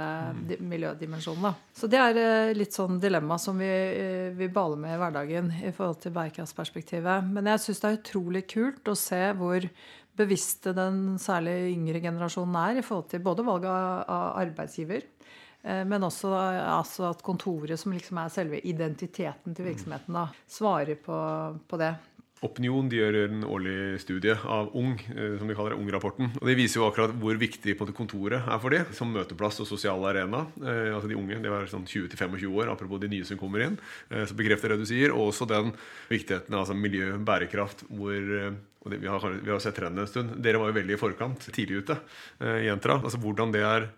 di- 0.48 0.56
miljødimensjonen. 0.64 1.42
Da. 1.44 1.50
Så 1.76 1.90
det 1.92 1.98
er 2.00 2.20
eh, 2.22 2.52
litt 2.56 2.72
sånn 2.72 2.96
dilemma 3.02 3.36
som 3.38 3.58
vi, 3.60 3.68
eh, 3.68 4.30
vi 4.32 4.48
baler 4.48 4.80
med 4.80 4.94
i 4.94 5.00
hverdagen 5.02 5.50
i 5.60 5.72
forhold 5.76 6.00
til 6.00 6.14
bærekraftsperspektivet. 6.16 7.28
Men 7.36 7.50
jeg 7.52 7.60
syns 7.66 7.82
det 7.82 7.90
er 7.90 7.98
utrolig 7.98 8.44
kult 8.48 8.88
å 8.88 8.96
se 8.96 9.20
hvor 9.36 9.68
bevisste 10.16 10.72
den 10.72 11.18
særlig 11.20 11.74
yngre 11.74 12.00
generasjonen 12.00 12.56
er 12.62 12.80
i 12.80 12.86
forhold 12.86 13.10
til 13.12 13.20
både 13.20 13.44
valg 13.44 13.68
av, 13.68 14.08
arbeidsgiver, 14.40 15.04
eh, 15.64 15.84
men 15.84 16.08
også 16.08 16.32
altså 16.32 17.10
at 17.10 17.20
kontoret, 17.26 17.76
som 17.76 17.92
liksom 17.92 18.24
er 18.24 18.32
selve 18.32 18.64
identiteten 18.64 19.52
til 19.52 19.68
virksomheten, 19.68 20.16
da, 20.16 20.28
svarer 20.48 20.96
på, 20.96 21.20
på 21.68 21.82
det. 21.82 21.92
Opinion 22.44 22.88
de 22.90 22.98
gjør 23.00 23.18
en 23.22 23.46
årlig 23.48 23.76
studie 24.02 24.34
av 24.36 24.70
Ung, 24.76 24.98
eh, 25.14 25.36
som 25.40 25.48
de 25.48 25.56
kaller 25.56 25.74
det, 25.74 25.80
Ung-rapporten. 25.80 26.34
Og 26.40 26.50
Det 26.50 26.56
viser 26.58 26.80
jo 26.80 26.88
akkurat 26.88 27.14
hvor 27.20 27.40
viktig 27.40 27.76
på 27.78 27.88
det 27.88 27.96
kontoret 27.96 28.44
er 28.44 28.60
for 28.60 28.74
de, 28.74 28.82
som 28.96 29.10
møteplass 29.12 29.62
og 29.64 29.70
sosial 29.70 30.04
arena. 30.10 30.44
Eh, 30.60 30.92
altså 30.94 31.08
De 31.08 31.18
unge, 31.18 31.40
det 31.40 31.50
er 31.50 31.72
sånn 31.72 31.88
20-25 31.88 32.46
år, 32.52 32.70
apropos 32.74 33.00
de 33.00 33.10
nye 33.12 33.24
som 33.24 33.40
kommer 33.40 33.64
inn. 33.64 33.80
Eh, 34.10 34.26
som 34.28 34.36
bekrefter 34.36 34.74
det 34.74 34.82
du 34.82 34.86
sier. 34.88 35.14
Og 35.14 35.32
også 35.32 35.48
den 35.48 35.72
viktigheten 36.12 36.54
av 36.54 36.66
altså, 36.66 36.76
miljø, 36.78 37.14
bærekraft, 37.24 37.86
hvor 37.88 38.14
eh, 38.14 38.54
og 38.84 38.92
det, 38.92 39.00
vi, 39.00 39.08
har, 39.08 39.40
vi 39.40 39.48
har 39.50 39.60
sett 39.64 39.78
trenden 39.78 40.04
en 40.04 40.10
stund. 40.10 40.36
Dere 40.44 40.60
var 40.60 40.68
jo 40.68 40.76
veldig 40.76 40.96
i 40.96 41.00
forkant, 41.00 41.46
tidlig 41.56 41.84
ute 41.84 41.96
eh, 42.44 42.66
i 42.66 42.72
Entra. 42.72 42.98
Altså 43.00 43.20
Hvordan 43.22 43.54
det 43.54 43.64
er 43.64 43.88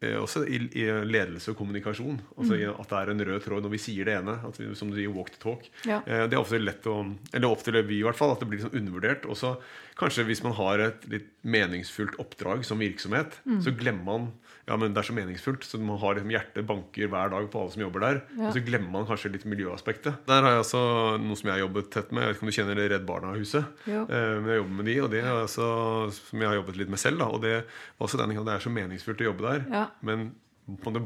også 0.00 0.46
i, 0.48 0.58
i 0.80 0.84
ledelse 1.04 1.52
og 1.52 1.58
kommunikasjon. 1.58 2.20
Altså 2.38 2.56
i 2.56 2.64
At 2.64 2.88
det 2.88 3.00
er 3.00 3.10
en 3.12 3.24
rød 3.28 3.42
tråd 3.44 3.66
når 3.66 3.74
vi 3.74 3.80
sier 3.84 4.08
det 4.08 4.14
ene. 4.16 4.38
At 4.48 4.56
vi, 4.56 4.70
som 4.78 4.88
du 4.88 4.96
sier, 4.96 5.12
walk 5.12 5.28
the 5.34 5.40
talk. 5.42 5.66
Ja. 5.84 6.00
Eh, 6.06 6.24
det 6.24 6.38
er 6.38 6.40
ofte 6.40 6.60
lett 6.60 6.88
å 6.88 7.02
Eller 7.34 7.50
oppstiller 7.50 7.84
vi 7.84 7.98
i 8.00 8.06
hvert 8.06 8.16
fall, 8.16 8.32
at 8.32 8.40
det 8.40 8.48
blir 8.48 8.62
liksom 8.62 8.78
undervurdert. 8.80 9.28
Også 9.28 9.58
kanskje 10.00 10.24
hvis 10.28 10.42
man 10.46 10.56
har 10.58 10.82
et 10.88 11.04
litt 11.12 11.28
meningsfullt 11.44 12.16
oppdrag 12.22 12.64
som 12.66 12.80
virksomhet, 12.82 13.38
så 13.64 13.72
glemmer 13.76 14.04
man 14.06 14.30
ja, 14.70 14.76
men 14.78 14.92
det 14.94 15.00
er 15.00 15.06
så 15.08 15.14
meningsfullt, 15.16 15.64
så 15.66 15.80
man 15.82 15.98
har 15.98 16.14
liksom 16.14 16.30
hjertet 16.30 16.66
banker 16.68 17.08
hver 17.10 17.32
dag 17.32 17.46
på 17.50 17.58
alle 17.58 17.72
som 17.74 17.82
jobber 17.82 18.04
der. 18.04 18.18
Ja. 18.36 18.44
Og 18.46 18.52
så 18.54 18.60
glemmer 18.62 18.92
man 18.92 19.06
kanskje 19.08 19.32
litt 19.34 19.46
miljøaspektet. 19.50 20.20
Der 20.28 20.44
har 20.46 20.54
jeg 20.54 20.60
altså 20.62 20.82
noe 21.18 21.38
som 21.40 21.48
jeg 21.50 21.56
har 21.56 21.62
jobbet 21.64 21.88
tett 21.90 22.12
med. 22.14 22.22
Jeg 22.22 22.30
vet 22.30 22.38
ikke 22.38 22.46
om 22.46 22.52
du 22.52 22.56
kjenner 22.58 22.82
Redd 22.92 23.08
Barna-huset? 23.08 23.80
Eh, 23.88 24.04
Men 24.12 24.46
jeg 24.52 24.60
jobber 24.60 24.76
med 24.76 24.86
de, 24.86 24.94
og 25.02 25.10
det 25.10 25.24
er 25.24 25.32
altså, 25.32 25.66
som 26.14 26.44
jeg 26.44 26.52
har 26.52 26.60
jobbet 26.60 26.78
litt 26.84 26.92
med 26.94 27.02
selv. 27.02 27.24
Da, 27.24 27.30
og 27.34 27.42
det, 27.42 27.56
også 27.98 28.20
denne, 28.20 28.46
det 28.46 28.54
er 28.54 28.62
så 28.68 28.74
meningsfullt 28.76 29.24
å 29.24 29.28
jobbe 29.32 29.48
der. 29.48 29.66
Ja. 29.74 29.82
Men 30.06 30.28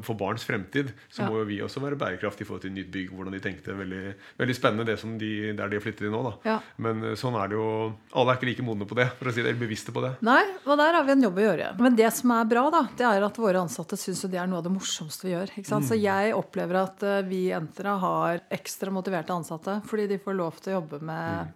for 0.03 0.15
barns 0.15 0.45
fremtid 0.45 0.93
så 1.11 1.23
Ja. 1.23 1.29
må 1.31 1.39
jo 1.41 1.45
vi 1.45 1.59
også 1.61 1.81
være 1.81 1.97
bærekraftige 1.99 2.43
i 2.43 2.49
forhold 2.49 2.63
til 2.63 2.73
nytt 2.73 2.91
bygg. 2.91 3.11
hvordan 3.15 3.33
de 3.33 3.41
tenkte. 3.41 3.75
Veldig, 3.77 4.15
veldig 4.39 4.55
spennende 4.57 4.85
det 4.87 4.99
som 4.99 5.17
de, 5.19 5.53
der 5.57 5.69
de 5.69 5.77
har 5.77 5.83
flyttet 5.85 6.07
inn 6.09 6.13
nå. 6.13 6.35
Ja. 6.45 6.61
Men 6.79 7.03
eh, 7.05 7.15
sånn 7.15 7.35
er 7.41 7.49
det 7.49 7.57
jo 7.59 7.95
Alle 8.15 8.33
er 8.33 8.37
ikke 8.37 8.47
like 8.51 8.63
modne 8.67 8.87
på 8.87 8.95
det. 8.97 9.09
for 9.19 9.27
å 9.29 9.33
si 9.33 9.43
det, 9.43 9.51
eller 9.51 9.67
bevisste 9.67 9.93
på 9.93 10.03
det. 10.03 10.17
Nei, 10.23 10.43
og 10.67 10.77
der 10.79 10.93
har 10.95 11.05
vi 11.05 11.13
en 11.13 11.23
jobb 11.23 11.37
å 11.39 11.47
gjøre. 11.49 11.79
Men 11.81 11.97
det 11.97 12.13
som 12.13 12.31
er 12.31 12.45
bra, 12.45 12.71
da, 12.71 12.83
det 12.97 13.07
er 13.07 13.23
at 13.25 13.37
våre 13.37 13.61
ansatte 13.63 13.97
syns 13.97 14.23
jo 14.25 14.29
det 14.29 14.39
er 14.41 14.47
noe 14.47 14.59
av 14.59 14.65
det 14.65 14.73
morsomste 14.73 15.23
vi 15.29 15.33
gjør. 15.35 15.51
Ikke 15.59 15.67
sant? 15.71 15.85
Så 15.89 15.99
jeg 16.01 16.35
opplever 16.35 16.83
at 16.85 17.03
eh, 17.03 17.23
vi 17.23 17.49
i 17.49 17.53
Entra 17.55 17.99
har 17.99 18.41
ekstra 18.51 18.91
motiverte 18.91 19.31
ansatte 19.35 19.81
fordi 19.87 20.07
de 20.09 20.19
får 20.19 20.35
lov 20.37 20.61
til 20.61 20.73
å 20.75 20.81
jobbe 20.81 21.01
med, 21.03 21.53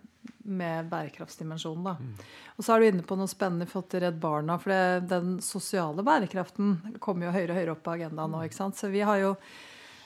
med 0.49 0.89
bærekraftsdimensjonen. 0.91 1.87
Da. 1.87 2.27
Og 2.57 2.65
så 2.65 2.75
er 2.75 2.81
du 2.81 2.89
inne 2.89 3.07
på 3.07 3.19
noe 3.19 3.31
spennende 3.31 3.69
for 3.71 3.85
å 3.85 3.91
til 3.91 4.05
Redd 4.05 4.21
Barna. 4.23 4.59
For 4.63 4.73
det, 4.75 5.09
den 5.13 5.39
sosiale 5.45 6.05
bærekraften 6.07 6.99
kommer 7.05 7.29
jo 7.29 7.35
høyere 7.37 7.53
og 7.53 7.61
høyere 7.61 7.75
opp 7.77 7.85
på 7.87 7.97
agendaen 7.97 8.35
nå. 8.35 8.45
ikke 8.47 8.59
sant? 8.59 8.79
Så 8.81 8.91
vi 8.93 9.05
har 9.07 9.21
jo 9.23 9.35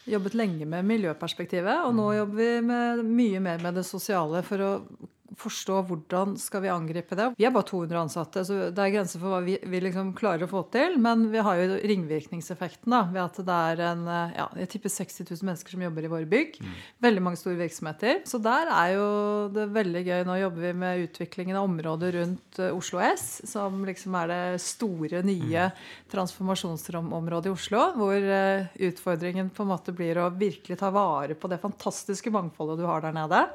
jobbet 0.05 0.35
lenge 0.35 0.67
med 0.67 0.87
miljøperspektivet, 0.89 1.85
og 1.87 1.95
nå 1.95 2.09
jobber 2.17 2.39
vi 2.41 2.51
med, 2.67 3.05
mye 3.07 3.43
mer 3.43 3.63
med 3.63 3.79
det 3.79 3.87
sosiale 3.87 4.43
for 4.47 4.65
å 4.67 4.73
forstå 5.43 5.79
hvordan 5.89 6.37
skal 6.41 6.65
vi 6.65 6.71
angripe 6.73 7.17
det. 7.19 7.29
Vi 7.39 7.47
er 7.47 7.53
bare 7.55 7.67
200 7.69 8.01
ansatte, 8.05 8.45
så 8.47 8.59
det 8.75 8.83
er 8.83 8.95
grenser 8.95 9.23
for 9.23 9.35
hva 9.35 9.41
vi, 9.45 9.57
vi 9.59 9.81
liksom 9.83 10.13
klarer 10.19 10.47
å 10.47 10.51
få 10.51 10.65
til. 10.75 10.99
Men 11.03 11.27
vi 11.33 11.43
har 11.43 11.59
jo 11.59 11.81
ringvirkningseffekten 11.91 12.95
da, 12.95 13.03
ved 13.13 13.23
at 13.25 13.41
det 13.49 13.59
er 13.73 13.83
en, 13.91 14.05
eh, 14.11 14.37
ja, 14.39 14.47
jeg 14.63 14.73
tipper 14.75 14.95
60 14.95 15.29
000 15.31 15.49
mennesker 15.51 15.77
som 15.77 15.85
jobber 15.87 16.07
i 16.07 16.13
våre 16.13 16.29
bygg. 16.31 16.59
Veldig 17.03 17.25
mange 17.25 17.41
store 17.41 17.59
virksomheter. 17.61 18.23
Så 18.29 18.41
der 18.43 18.71
er 18.73 18.95
jo 18.97 19.09
det 19.55 19.69
veldig 19.75 20.05
gøy. 20.07 20.19
Nå 20.29 20.39
jobber 20.43 20.67
vi 20.69 20.73
med 20.85 21.07
utviklingen 21.09 21.59
av 21.59 21.69
området 21.69 22.13
rundt 22.19 22.63
eh, 22.63 22.75
Oslo 22.77 23.03
S, 23.05 23.29
som 23.51 23.83
liksom 23.89 24.19
er 24.23 24.33
det 24.33 24.43
store, 24.65 25.23
nye 25.27 25.69
transformasjonsområdet 26.13 27.51
i 27.51 27.55
Oslo. 27.55 27.85
Hvor 27.99 28.17
eh, 28.17 28.73
utfordringen 28.89 29.53
på 29.55 29.67
en 29.67 29.73
måte 29.75 29.95
blir 29.97 30.21
å 30.23 30.31
virkelig 30.33 30.79
ta 30.81 30.93
vare 30.95 31.37
på 31.39 31.51
det 31.51 31.61
fantastiske 31.63 32.33
mangfoldet 32.33 32.81
du 32.81 32.87
har 32.89 33.05
der 33.05 33.17
nede. 33.17 33.47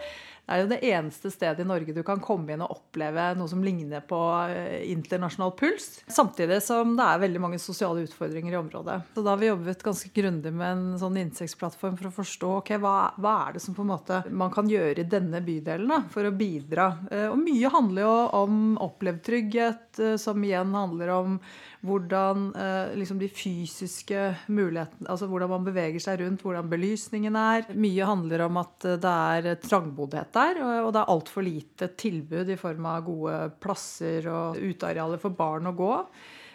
Det 0.48 0.56
er 0.56 0.62
jo 0.62 0.68
det 0.72 0.80
eneste 0.88 1.30
stedet 1.34 1.60
i 1.60 1.68
Norge 1.68 1.92
du 1.92 2.00
kan 2.08 2.22
komme 2.24 2.54
inn 2.54 2.62
og 2.64 2.72
oppleve 2.72 3.34
noe 3.36 3.52
som 3.52 3.60
ligner 3.66 4.00
på 4.08 4.20
eh, 4.48 4.86
internasjonal 4.94 5.52
puls. 5.60 5.90
Samtidig 6.08 6.62
som 6.64 6.94
det 6.96 7.04
er 7.04 7.20
veldig 7.26 7.42
mange 7.44 7.60
sosiale 7.60 8.06
utfordringer 8.08 8.56
i 8.56 8.60
området. 8.62 9.02
Så 9.12 9.26
da 9.26 9.34
har 9.34 9.42
vi 9.42 9.50
jobbet 9.50 9.84
ganske 9.84 10.12
grundig 10.16 10.54
med 10.56 10.70
en 10.70 10.86
sånn 11.02 11.20
innsiktsplattform 11.20 11.98
for 12.00 12.08
å 12.08 12.16
forstå 12.16 12.54
ok, 12.62 12.72
hva, 12.80 12.96
hva 13.20 13.36
er 13.50 13.58
det 13.58 13.64
som 13.66 13.76
på 13.76 13.84
en 13.84 13.92
måte 13.92 14.22
man 14.32 14.54
kan 14.56 14.72
gjøre 14.72 15.04
i 15.04 15.10
denne 15.12 15.44
bydelen 15.44 15.92
da, 15.92 16.00
for 16.16 16.30
å 16.30 16.36
bidra. 16.40 16.88
Eh, 17.12 17.28
Og 17.28 17.42
mye 17.44 17.74
handler 17.76 18.08
jo 18.08 18.16
om 18.40 18.62
opplevd 18.88 19.26
trygghet, 19.28 20.00
eh, 20.00 20.16
som 20.22 20.40
igjen 20.48 20.72
handler 20.80 21.12
om 21.18 21.42
hvordan 21.86 22.48
eh, 22.58 22.96
liksom 22.98 23.20
de 23.22 23.30
fysiske 23.30 24.22
mulighetene 24.50 25.10
Altså 25.12 25.28
hvordan 25.30 25.52
man 25.52 25.68
beveger 25.68 26.02
seg 26.02 26.22
rundt, 26.24 26.42
hvordan 26.46 26.70
belysningen 26.72 27.38
er. 27.38 27.68
Mye 27.78 28.08
handler 28.10 28.46
om 28.48 28.58
at 28.64 28.88
eh, 28.90 28.98
det 29.04 29.14
er 29.14 29.62
trangboddhet 29.62 30.34
der, 30.34 30.62
og, 30.64 30.90
det 30.96 31.04
er 31.04 31.14
altfor 31.14 31.46
lite 31.46 31.92
tilbud 32.00 32.50
i 32.50 32.60
form 32.60 32.90
av 32.90 33.06
gode 33.06 33.38
plasser 33.62 34.26
og 34.32 34.58
utearealer 34.58 35.22
for 35.22 35.38
barn 35.38 35.70
å 35.70 35.76
gå. 35.78 35.94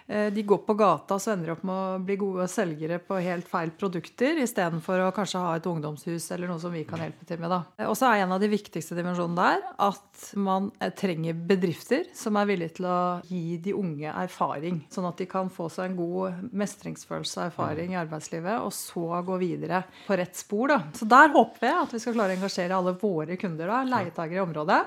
Eh, 0.06 0.32
de 0.32 0.42
går 0.42 0.62
på 0.66 0.74
gata 0.78 1.16
og 1.16 1.28
ender 1.32 1.54
opp 1.54 1.62
med 1.66 1.74
å 1.74 2.00
bli 2.02 2.16
gode 2.20 2.46
selgere 2.50 2.98
på 3.02 3.20
helt 3.22 3.48
feil 3.48 3.72
produkter, 3.78 4.40
istedenfor 4.42 5.06
å 5.06 5.12
kanskje 5.14 5.42
ha 5.42 5.54
et 5.56 5.68
ungdomshus 5.68 6.28
eller 6.34 6.50
noe 6.50 6.62
som 6.62 6.74
vi 6.74 6.84
kan 6.88 7.02
hjelpe 7.02 7.26
til 7.28 7.40
med. 7.42 7.52
da. 7.52 7.62
Eh, 7.78 7.88
og 7.88 7.96
så 7.98 8.10
er 8.10 8.24
en 8.24 8.34
av 8.34 8.42
de 8.42 8.50
viktigste 8.52 8.98
dimensjonene 8.98 9.38
der 9.38 9.62
at 9.88 10.24
man 10.36 10.70
eh, 10.80 10.92
trenger 10.98 11.38
bedrifter 11.52 12.08
som 12.16 12.36
er 12.40 12.50
villige 12.50 12.78
til 12.80 12.88
å 12.90 13.02
gi 13.28 13.58
de 13.62 13.76
unge 13.76 14.10
erfaring, 14.24 14.82
sånn 14.92 15.08
at 15.08 15.22
de 15.22 15.28
kan 15.30 15.50
få 15.52 15.68
seg 15.72 15.90
en 15.90 15.98
god 16.00 16.50
mestringsfølelse 16.50 17.38
og 17.38 17.46
erfaring 17.50 17.94
i 17.94 18.00
arbeidslivet, 18.00 18.58
og 18.62 18.74
så 18.74 19.22
gå 19.26 19.38
videre 19.40 19.84
på 20.06 20.18
rett 20.18 20.36
spor. 20.36 20.74
da. 20.74 20.80
Så 20.96 21.08
der 21.08 21.32
håper 21.34 21.68
jeg 21.68 21.80
at 21.86 21.94
vi 21.94 22.02
skal 22.02 22.18
klare 22.18 22.34
å 22.34 22.40
engasjere 22.40 22.76
alle 22.76 22.96
våre 22.98 23.38
kunder, 23.40 23.70
da, 23.70 23.82
leietagere 23.86 24.40
i 24.40 24.44
området 24.44 24.82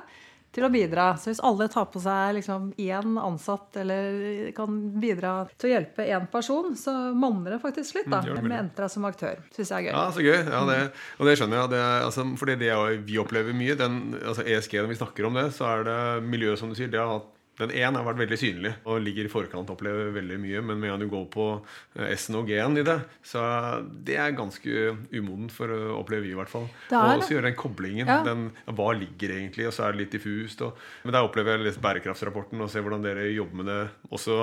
til 0.56 0.66
å 0.68 0.72
bidra. 0.72 1.10
Så 1.20 1.32
hvis 1.32 1.42
alle 1.46 1.68
tar 1.72 1.90
på 1.92 2.02
seg 2.04 2.38
liksom 2.40 2.70
én 2.82 3.20
ansatt 3.20 3.76
eller 3.82 4.50
kan 4.56 4.80
bidra 5.02 5.36
til 5.56 5.70
å 5.70 5.74
hjelpe 5.76 6.08
én 6.08 6.28
person, 6.32 6.74
så 6.80 6.94
monner 7.16 7.56
det 7.56 7.62
faktisk 7.64 8.00
litt, 8.00 8.10
da. 8.12 8.22
Mm, 8.24 8.42
med 8.48 8.58
Entra 8.62 8.90
som 8.92 9.06
aktør. 9.08 9.44
Syns 9.56 9.74
jeg 9.74 9.78
er 9.78 9.88
gøy. 9.90 9.94
Ja, 9.94 10.06
så 10.16 10.26
gøy. 10.26 10.38
Ja, 10.40 10.64
det, 10.72 10.80
og 11.20 11.30
det 11.30 11.38
skjønner 11.40 11.62
jeg. 11.62 11.74
Det, 11.76 11.84
altså, 12.08 12.28
fordi 12.40 12.58
det 12.64 12.74
vi 13.06 13.20
opplever 13.22 13.58
mye, 13.58 13.78
den 13.80 14.02
altså 14.22 14.46
ESG, 14.48 14.80
når 14.82 14.94
vi 14.94 15.00
snakker 15.02 15.30
om 15.30 15.40
det, 15.42 15.50
så 15.56 15.70
er 15.74 15.88
det 15.90 16.02
miljøet, 16.26 16.62
som 16.62 16.72
du 16.72 16.78
sier, 16.78 16.92
det 16.92 17.02
har 17.02 17.18
hatt 17.18 17.35
den 17.60 17.72
ene 17.72 18.02
har 18.02 18.08
vært 18.10 18.20
veldig 18.24 18.40
synlig 18.40 18.72
og 18.84 19.00
ligger 19.04 19.28
i 19.28 19.32
forkant 19.32 19.70
og 19.70 19.78
opplever 19.78 20.12
veldig 20.16 20.40
mye. 20.44 20.64
Men 20.66 20.82
med 20.82 20.90
en 20.90 20.94
gang 20.96 21.06
du 21.06 21.12
går 21.14 21.26
på 21.32 21.48
eh, 21.96 22.12
S-en 22.18 22.40
og 22.42 22.52
G-en 22.52 22.82
i 22.82 22.86
det, 22.88 22.98
så 23.26 23.46
det 23.86 24.20
er 24.20 24.36
ganske 24.36 24.86
umodent 25.16 25.56
for 25.56 25.72
å 25.72 25.98
oppleve 26.02 26.28
vi, 26.28 26.34
i 26.36 26.40
hvert 26.40 26.52
fall. 26.52 26.68
Og 26.92 27.24
så 27.24 27.38
gjøre 27.38 27.50
den 27.50 27.60
koblingen. 27.60 28.12
Ja. 28.12 28.22
Den, 28.28 28.50
hva 28.76 28.92
ligger 28.98 29.38
egentlig? 29.38 29.70
Og 29.70 29.76
så 29.76 29.88
er 29.88 29.96
det 29.96 30.04
litt 30.04 30.16
diffust. 30.18 30.64
Og, 30.68 30.86
men 31.06 31.16
der 31.16 31.28
opplever 31.28 31.56
jeg 31.56 31.70
litt 31.70 31.84
bærekraftsrapporten 31.84 32.64
og 32.66 32.72
ser 32.72 32.86
hvordan 32.86 33.06
dere 33.06 33.30
jobber 33.32 33.62
med 33.62 33.72
det 33.72 33.82
også. 34.12 34.40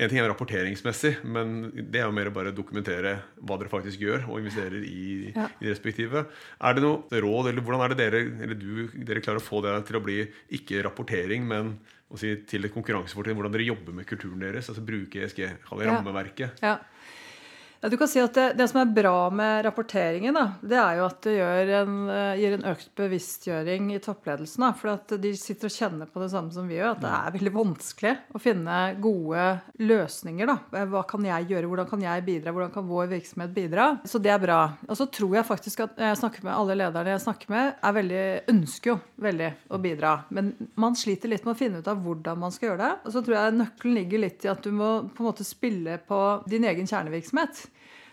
En 0.00 0.06
ting 0.06 0.20
er 0.22 0.28
rapporteringsmessig, 0.30 1.16
men 1.26 1.64
det 1.74 1.98
er 1.98 2.04
jo 2.06 2.14
mer 2.14 2.28
å 2.30 2.34
bare 2.34 2.52
dokumentere 2.54 3.16
hva 3.42 3.56
dere 3.58 3.72
faktisk 3.72 4.04
gjør, 4.04 4.28
og 4.30 4.38
investerer 4.38 4.84
i, 4.86 5.32
ja. 5.34 5.48
i 5.58 5.66
respektive. 5.66 6.28
Er 6.62 6.76
det 6.76 6.84
noe 6.84 7.22
råd, 7.24 7.50
eller 7.50 7.64
hvordan 7.66 7.82
er 7.84 7.92
det 7.92 7.98
dere, 7.98 8.20
eller 8.46 8.56
du, 8.58 8.84
dere 8.94 9.22
klarer 9.24 9.42
å 9.42 9.44
få 9.44 9.64
det 9.66 9.74
til 9.88 9.98
å 9.98 10.04
bli 10.04 10.20
ikke 10.60 10.84
rapportering, 10.86 11.42
men 11.50 11.74
si, 12.18 12.32
til 12.50 12.66
et 12.66 12.74
konkurransefortrinn 12.74 13.38
hvordan 13.38 13.54
dere 13.54 13.68
jobber 13.68 13.94
med 13.94 14.08
kulturen 14.08 14.40
deres. 14.42 14.68
altså 14.68 14.82
Bruke 14.82 15.22
ESG, 15.22 15.44
rammeverket. 15.70 16.58
Ja. 16.62 16.78
Ja, 17.82 17.88
du 17.88 17.96
kan 17.96 18.08
si 18.12 18.20
at 18.20 18.34
det, 18.36 18.50
det, 18.58 18.66
som 18.68 18.82
er 18.82 18.90
bra 18.92 19.30
med 19.32 19.62
rapporteringen, 19.64 20.36
da, 20.36 20.42
det 20.60 20.76
er 20.76 20.98
jo 20.98 21.04
at 21.06 21.24
det 21.24 21.36
en, 21.78 21.94
uh, 22.12 22.36
gir 22.36 22.52
en 22.52 22.66
økt 22.68 22.90
bevisstgjøring 23.00 23.86
i 23.94 24.00
toppledelsen. 24.04 24.66
Da, 24.66 24.74
for 24.76 25.16
de 25.16 25.30
sitter 25.38 25.70
og 25.70 25.72
kjenner 25.72 26.10
på 26.12 26.20
det 26.20 26.28
samme 26.34 26.52
som 26.52 26.68
vi 26.68 26.76
gjør. 26.76 26.98
At 26.98 27.00
det 27.00 27.12
er 27.16 27.34
veldig 27.38 27.52
vanskelig 27.54 28.12
å 28.36 28.42
finne 28.42 28.80
gode 29.00 29.46
løsninger. 29.80 30.50
Da. 30.50 30.58
Eh, 30.76 30.84
hva 30.92 31.02
kan 31.08 31.24
jeg 31.24 31.48
gjøre? 31.54 31.70
Hvordan 31.72 31.88
kan 31.88 32.04
jeg 32.04 32.26
bidra? 32.26 32.54
Hvordan 32.58 32.74
kan 32.74 32.90
vår 32.90 33.08
virksomhet 33.14 33.56
bidra? 33.56 33.88
Så 34.04 34.20
det 34.20 34.34
er 34.34 34.44
bra. 34.44 34.60
Og 34.84 35.00
så 35.00 35.08
tror 35.08 35.38
jeg 35.38 35.48
faktisk 35.48 35.84
at 35.86 36.04
jeg 36.04 36.20
snakker 36.20 36.44
med 36.44 36.56
alle 36.58 36.76
lederne 36.82 37.16
jeg 37.16 37.24
snakker 37.24 37.54
med, 37.54 37.80
veldig, 38.00 38.26
ønsker 38.52 38.92
jo 38.92 38.98
veldig 39.24 39.50
å 39.72 39.80
bidra. 39.80 40.12
Men 40.36 40.52
man 40.76 41.00
sliter 41.00 41.32
litt 41.32 41.48
med 41.48 41.56
å 41.56 41.62
finne 41.62 41.80
ut 41.80 41.88
av 41.88 42.04
hvordan 42.04 42.44
man 42.44 42.52
skal 42.52 42.74
gjøre 42.74 42.84
det. 42.84 42.92
Og 43.06 43.16
så 43.16 43.24
tror 43.24 43.38
jeg 43.38 43.58
nøkkelen 43.62 43.98
ligger 44.02 44.24
litt 44.28 44.44
i 44.44 44.52
at 44.52 44.68
du 44.68 44.68
må 44.68 44.92
på 45.08 45.24
en 45.24 45.32
måte 45.32 45.48
spille 45.48 45.96
på 46.04 46.22
din 46.44 46.68
egen 46.68 46.84
kjernevirksomhet. 46.84 47.69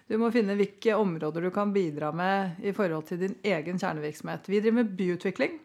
Du 0.08 0.16
må 0.20 0.30
finne 0.32 0.56
hvilke 0.56 0.96
områder 0.96 1.44
du 1.44 1.52
kan 1.52 1.74
bidra 1.76 2.14
med 2.16 2.62
i 2.64 2.72
forhold 2.76 3.10
til 3.10 3.20
din 3.26 3.34
egen 3.44 3.80
kjernevirksomhet. 3.80 4.48
Vi 4.48 4.62
driver 4.62 4.80
med 4.80 4.94
byutvikling. 4.96 5.58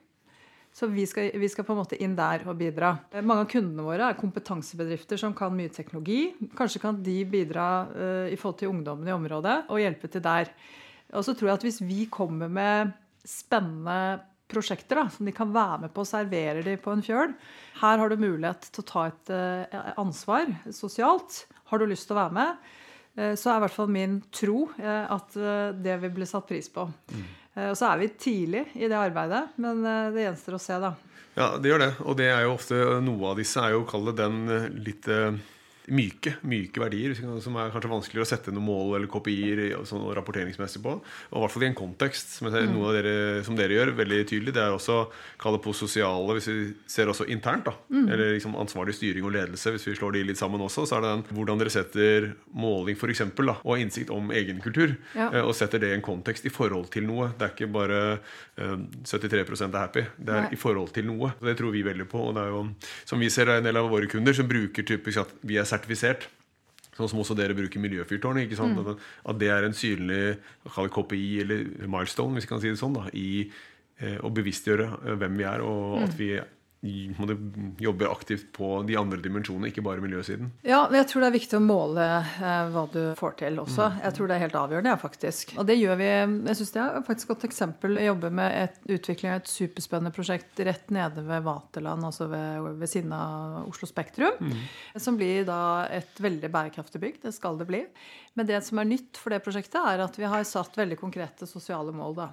Så 0.72 0.88
vi 0.88 1.04
skal, 1.06 1.30
vi 1.36 1.48
skal, 1.52 1.66
på 1.68 1.74
en 1.74 1.82
måte 1.82 1.98
inn 2.00 2.14
der 2.16 2.46
og 2.48 2.56
bidra. 2.56 2.94
Mange 3.20 3.44
av 3.44 3.50
kundene 3.52 3.84
våre 3.84 4.08
er 4.08 4.18
kompetansebedrifter 4.18 5.20
som 5.20 5.34
kan 5.36 5.52
mye 5.54 5.70
teknologi. 5.72 6.32
Kanskje 6.56 6.80
kan 6.80 7.02
de 7.04 7.18
bidra 7.28 7.66
uh, 7.92 8.26
i 8.32 8.38
forhold 8.40 8.58
til 8.62 8.72
ungdommen 8.72 9.08
i 9.08 9.14
området 9.14 9.58
og 9.68 9.82
hjelpe 9.82 10.08
til 10.10 10.24
der. 10.24 10.48
Og 11.12 11.26
så 11.26 11.36
tror 11.36 11.52
jeg 11.52 11.60
at 11.60 11.66
hvis 11.68 11.82
vi 11.84 12.06
kommer 12.10 12.48
med 12.48 12.94
spennende 13.28 14.22
prosjekter 14.52 15.02
da, 15.02 15.06
som 15.12 15.28
de 15.28 15.36
kan 15.36 15.52
være 15.52 15.84
med 15.84 15.92
på 15.92 16.02
og 16.02 16.08
servere 16.08 16.64
de 16.64 16.78
på 16.80 16.96
en 16.96 17.04
fjøl, 17.04 17.36
her 17.82 18.00
har 18.00 18.08
du 18.08 18.16
mulighet 18.20 18.72
til 18.72 18.82
å 18.82 18.88
ta 18.88 19.06
et 19.12 19.32
uh, 19.36 19.92
ansvar 20.00 20.48
sosialt. 20.72 21.44
Har 21.68 21.78
du 21.78 21.86
lyst 21.92 22.08
til 22.08 22.16
å 22.16 22.24
være 22.24 22.40
med? 22.40 22.72
Eh, 23.16 23.34
så 23.36 23.52
er 23.52 23.60
i 23.60 23.64
hvert 23.66 23.76
fall 23.76 23.92
min 23.92 24.18
tro 24.32 24.66
eh, 24.80 25.04
at 25.12 25.36
eh, 25.36 25.70
det 25.76 25.98
vil 26.04 26.14
bli 26.16 26.28
satt 26.28 26.48
pris 26.48 26.68
på. 26.72 26.86
Mm. 27.12 27.30
Og 27.68 27.74
så 27.76 27.90
er 27.90 27.98
vi 28.00 28.06
tidlig 28.16 28.62
i 28.80 28.88
det 28.88 28.96
arbeidet, 28.96 29.42
men 29.60 29.82
det 29.84 30.22
gjenstår 30.22 30.54
å 30.56 30.60
se, 30.64 30.76
da. 30.80 30.94
Ja, 31.36 31.50
det 31.60 31.68
gjør 31.68 31.82
det. 31.82 31.88
Og 32.08 32.14
det 32.16 32.30
er 32.32 32.46
jo 32.46 32.54
ofte 32.54 32.78
noe 33.04 33.26
av 33.28 33.42
disse 33.42 33.60
er 33.60 33.74
jo 33.74 33.82
å 33.82 33.88
kalle 33.90 34.14
den 34.16 34.38
litt 34.80 35.04
myke, 35.90 36.36
myke 36.46 36.78
verdier 36.78 37.14
som 37.16 37.56
er 37.58 37.72
kanskje 37.72 37.90
vanskeligere 37.90 38.26
å 38.26 38.30
sette 38.30 38.52
noen 38.54 38.66
mål 38.68 38.96
eller 38.98 39.10
kopier 39.10 39.62
sånn, 39.88 40.04
rapporteringsmessig 40.14 40.82
på. 40.84 40.94
Og 41.02 41.38
i 41.38 41.42
hvert 41.42 41.54
fall 41.54 41.64
i 41.64 41.68
en 41.70 41.78
kontekst, 41.78 42.36
som, 42.38 42.48
ser, 42.52 42.68
mm. 42.68 42.74
noe 42.76 42.90
av 42.90 42.98
dere, 42.98 43.14
som 43.46 43.58
dere 43.58 43.76
gjør 43.76 43.94
veldig 43.98 44.20
tydelig. 44.30 44.54
Det 44.54 44.62
er 44.62 44.74
også 44.76 44.98
kalle 45.42 45.58
på 45.62 45.74
sosiale, 45.74 46.36
hvis 46.38 46.48
vi 46.50 46.58
ser 46.90 47.10
også 47.10 47.26
internt. 47.32 47.66
da, 47.66 47.74
mm. 47.90 48.06
Eller 48.06 48.34
liksom 48.36 48.54
ansvarlig 48.60 48.94
styring 48.98 49.26
og 49.26 49.34
ledelse. 49.34 49.74
Hvis 49.74 49.88
vi 49.90 49.96
slår 49.98 50.16
de 50.16 50.24
litt 50.30 50.40
sammen 50.40 50.62
også, 50.62 50.86
så 50.86 50.98
er 50.98 51.04
det 51.04 51.12
den 51.16 51.40
hvordan 51.40 51.62
dere 51.62 51.74
setter 51.74 52.30
måling 52.54 52.98
for 53.00 53.10
eksempel, 53.12 53.50
da, 53.50 53.58
og 53.66 53.82
innsikt 53.82 54.12
om 54.14 54.30
egenkultur. 54.30 54.94
Ja. 55.18 55.32
Eh, 55.32 55.42
og 55.42 55.56
setter 55.58 55.82
det 55.82 55.90
i 55.90 55.98
en 55.98 56.06
kontekst 56.06 56.46
i 56.46 56.54
forhold 56.54 56.92
til 56.94 57.08
noe. 57.10 57.32
Det 57.38 57.48
er 57.48 57.56
ikke 57.56 57.70
bare 57.74 58.00
eh, 58.60 58.78
73 59.02 59.66
er 59.66 59.78
happy. 59.80 60.06
Det 60.16 60.30
er 60.32 60.46
Nei. 60.46 60.54
i 60.54 60.60
forhold 60.60 60.94
til 60.94 61.10
noe. 61.10 61.34
Og 61.40 61.50
det 61.50 61.58
tror 61.58 61.74
vi 61.74 61.82
veldig 61.86 62.06
på. 62.10 62.28
Og 62.30 62.36
det 62.38 62.46
er 62.46 62.54
jo, 62.54 62.64
som 63.08 63.22
vi 63.22 63.30
ser, 63.32 63.50
det 63.50 63.58
er 63.58 63.64
en 63.64 63.70
del 63.70 63.82
av 63.82 63.90
våre 63.90 64.08
kunder 64.10 64.36
som 64.36 64.48
bruker 64.48 64.86
typisk 64.86 65.24
at 65.24 65.34
vi 65.42 65.58
er 65.58 65.66
sertifisert. 65.68 65.81
Sånn 66.92 67.08
som 67.08 67.22
også 67.22 67.36
dere 67.38 67.56
bruker 67.56 67.80
sant? 68.58 68.76
Mm. 68.76 68.98
At 69.32 69.38
det 69.40 69.48
er 69.48 69.64
en 69.64 69.76
synlig 69.76 70.22
KPI 70.92 71.28
eller 71.44 71.62
milestone, 71.86 72.36
hvis 72.36 72.44
vi 72.44 72.50
kan 72.50 72.60
si 72.60 72.72
det 72.72 72.80
sånn, 72.80 72.98
da, 72.98 73.06
i 73.16 73.46
eh, 73.46 74.18
å 74.20 74.28
bevisstgjøre 74.34 74.88
eh, 74.98 75.14
hvem 75.22 75.38
vi 75.40 75.46
er, 75.48 75.64
og 75.64 75.94
mm. 75.94 76.04
at 76.04 76.18
vi 76.18 76.28
må 76.82 77.26
jobbe 77.78 78.08
aktivt 78.10 78.48
på 78.56 78.80
de 78.88 78.96
andre 78.98 79.20
dimensjonene, 79.22 79.68
ikke 79.70 79.84
bare 79.86 80.02
miljøsiden? 80.02 80.48
Ja, 80.66 80.80
jeg 80.90 81.06
tror 81.06 81.22
det 81.22 81.28
er 81.28 81.36
viktig 81.36 81.58
å 81.58 81.62
måle 81.62 82.06
eh, 82.18 82.72
hva 82.74 82.82
du 82.90 83.00
får 83.18 83.36
til 83.38 83.60
også. 83.62 83.86
Mm. 83.86 84.00
Jeg 84.02 84.16
tror 84.16 84.30
det 84.30 84.34
er 84.34 84.42
helt 84.42 84.58
avgjørende, 84.58 84.94
faktisk. 84.98 85.52
Og 85.62 85.68
det 85.68 85.76
gjør 85.78 86.00
vi 86.00 86.08
Jeg 86.08 86.58
syns 86.58 86.74
det 86.74 86.80
er 86.82 87.04
faktisk 87.06 87.28
et 87.28 87.32
godt 87.34 87.46
eksempel. 87.46 87.94
Jeg 88.02 88.10
jobber 88.10 88.34
med 88.40 88.56
et, 88.64 88.80
utvikling 88.96 89.30
av 89.30 89.44
et 89.44 89.52
superspennende 89.52 90.14
prosjekt 90.16 90.64
rett 90.66 90.90
nede 90.94 91.22
ved 91.28 91.46
Vaterland, 91.46 92.08
altså 92.08 92.26
ved, 92.32 92.66
ved 92.82 92.90
siden 92.90 93.14
av 93.14 93.70
Oslo 93.70 93.86
Spektrum. 93.86 94.42
Mm. 94.42 94.66
Som 95.06 95.20
blir 95.20 95.46
da 95.46 95.60
et 95.86 96.18
veldig 96.26 96.50
bærekraftig 96.50 97.02
bygg. 97.04 97.22
Det 97.28 97.34
skal 97.36 97.62
det 97.62 97.68
bli. 97.70 97.84
Men 98.34 98.50
det 98.50 98.58
som 98.66 98.82
er 98.82 98.90
nytt 98.90 99.22
for 99.22 99.30
det 99.30 99.42
prosjektet, 99.44 99.78
er 99.78 100.02
at 100.02 100.18
vi 100.18 100.26
har 100.26 100.42
satt 100.48 100.74
veldig 100.82 100.98
konkrete 100.98 101.46
sosiale 101.46 101.94
mål. 101.94 102.18
Da, 102.18 102.28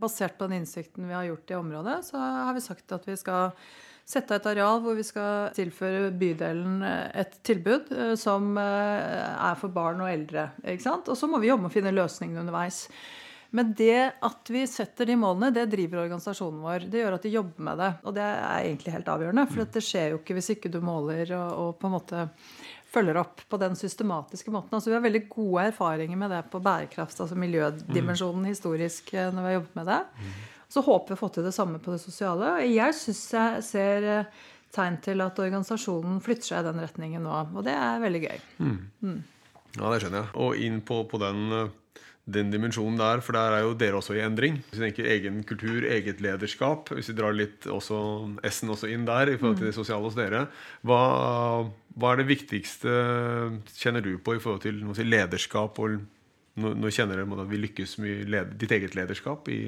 Basert 0.00 0.40
på 0.40 0.48
den 0.48 0.62
innsikten 0.62 1.04
vi 1.04 1.16
har 1.16 1.28
gjort 1.28 1.52
i 1.52 1.60
området, 1.60 2.00
så 2.08 2.24
har 2.48 2.56
vi 2.56 2.64
sagt 2.64 2.96
at 2.96 3.04
vi 3.04 3.20
skal 3.20 3.52
sette 4.10 4.34
av 4.34 4.40
et 4.40 4.50
areal 4.52 4.82
hvor 4.82 4.98
vi 4.98 5.06
skal 5.06 5.50
tilføre 5.54 6.10
bydelen 6.18 6.82
eh, 6.86 7.22
et 7.22 7.40
tilbud 7.46 7.90
eh, 7.94 8.14
som 8.18 8.52
eh, 8.58 9.30
er 9.30 9.58
for 9.60 9.72
barn 9.74 10.02
og 10.02 10.10
eldre. 10.10 10.50
Og 10.66 11.16
så 11.16 11.30
må 11.30 11.40
vi 11.42 11.50
jobbe 11.50 11.66
med 11.66 11.72
å 11.72 11.76
finne 11.76 11.94
løsningene 11.94 12.42
underveis. 12.42 12.86
Men 13.54 13.72
det 13.74 14.22
at 14.22 14.50
vi 14.52 14.62
setter 14.70 15.08
de 15.10 15.16
målene, 15.18 15.50
det 15.54 15.66
driver 15.72 16.04
organisasjonen 16.04 16.60
vår. 16.62 16.84
Det 16.90 17.00
gjør 17.00 17.16
at 17.16 17.24
de 17.26 17.32
jobber 17.34 17.64
med 17.66 17.80
det. 17.82 17.88
Og 18.06 18.14
det 18.14 18.26
er 18.26 18.58
egentlig 18.60 18.94
helt 18.94 19.10
avgjørende. 19.10 19.46
For 19.50 19.72
det 19.74 19.82
skjer 19.82 20.12
jo 20.12 20.20
ikke 20.20 20.36
hvis 20.38 20.52
ikke 20.54 20.70
du 20.70 20.78
måler 20.86 21.32
og, 21.34 21.48
og 21.64 21.72
på 21.80 21.90
en 21.90 21.96
måte 21.96 22.28
følger 22.90 23.18
opp 23.18 23.42
på 23.50 23.58
den 23.62 23.74
systematiske 23.78 24.54
måten. 24.54 24.74
Altså 24.74 24.90
Vi 24.90 24.96
har 24.96 25.02
veldig 25.02 25.24
gode 25.30 25.66
erfaringer 25.70 26.18
med 26.18 26.30
det 26.34 26.44
på 26.50 26.62
bærekraft, 26.62 27.20
altså 27.22 27.38
miljødimensjonen 27.38 28.48
historisk 28.50 29.12
når 29.14 29.38
vi 29.38 29.46
har 29.46 29.58
jobbet 29.60 29.76
med 29.78 29.92
det. 29.92 30.00
Så 30.70 30.84
håper 30.86 31.12
vi 31.12 31.18
å 31.18 31.20
få 31.24 31.32
til 31.34 31.46
det 31.46 31.54
samme 31.56 31.80
på 31.82 31.94
det 31.94 32.00
sosiale. 32.02 32.54
Jeg 32.68 32.94
syns 32.94 33.24
jeg 33.34 33.66
ser 33.66 34.06
eh, 34.06 34.40
tegn 34.74 35.00
til 35.02 35.22
at 35.24 35.42
organisasjonen 35.42 36.20
flytter 36.22 36.52
seg 36.52 36.62
i 36.62 36.68
den 36.68 36.82
retningen 36.84 37.26
nå. 37.26 37.42
Og 37.58 37.66
det 37.66 37.74
er 37.74 38.02
veldig 38.02 38.22
gøy. 38.22 38.40
Mm. 38.62 38.78
Mm. 39.02 39.20
Ja, 39.76 39.90
det 39.90 40.00
skjønner 40.02 40.22
jeg. 40.22 40.32
Og 40.44 40.62
inn 40.62 40.78
på, 40.86 41.00
på 41.10 41.18
den, 41.22 41.42
eh, 41.56 42.04
den, 42.36 42.52
dimensjonen 42.54 43.00
der, 43.00 43.24
for 43.26 43.34
der 43.38 43.56
er 43.56 43.64
jo 43.66 43.74
dere 43.82 43.98
også 43.98 44.14
i 44.14 44.22
endring. 44.22 44.60
Hvis 44.68 44.78
vi 44.78 44.86
tenker 44.86 45.10
egen 45.16 45.42
kultur, 45.48 45.82
eget 45.90 46.22
lederskap, 46.22 46.94
hvis 46.94 47.10
vi 47.10 47.18
drar 47.18 47.34
litt 47.34 47.66
også 47.66 47.98
S-en 48.52 48.74
også 48.76 48.94
inn 48.94 49.10
der 49.10 49.34
i 49.34 49.36
forhold 49.40 49.58
til 49.58 49.72
det 49.72 49.74
mm. 49.74 49.80
sosiale 49.80 50.06
hos 50.06 50.18
dere, 50.18 50.46
hva, 50.86 51.02
hva, 51.96 52.14
er 52.14 52.22
det 52.22 52.30
viktigste 52.30 52.96
kjenner 53.74 54.06
du 54.06 54.14
på 54.22 54.38
i 54.38 54.42
forhold 54.42 54.62
til 54.68 54.82
si, 54.94 55.06
lederskap? 55.06 55.82
og 55.82 55.98
nå, 56.60 56.74
nå 56.78 56.94
kjenner 56.94 57.18
dere 57.18 57.42
at 57.42 57.50
vi 57.50 57.64
lykkes 57.66 57.98
med 58.02 58.58
ditt 58.58 58.78
eget 58.78 58.94
lederskap 58.98 59.50
i 59.50 59.62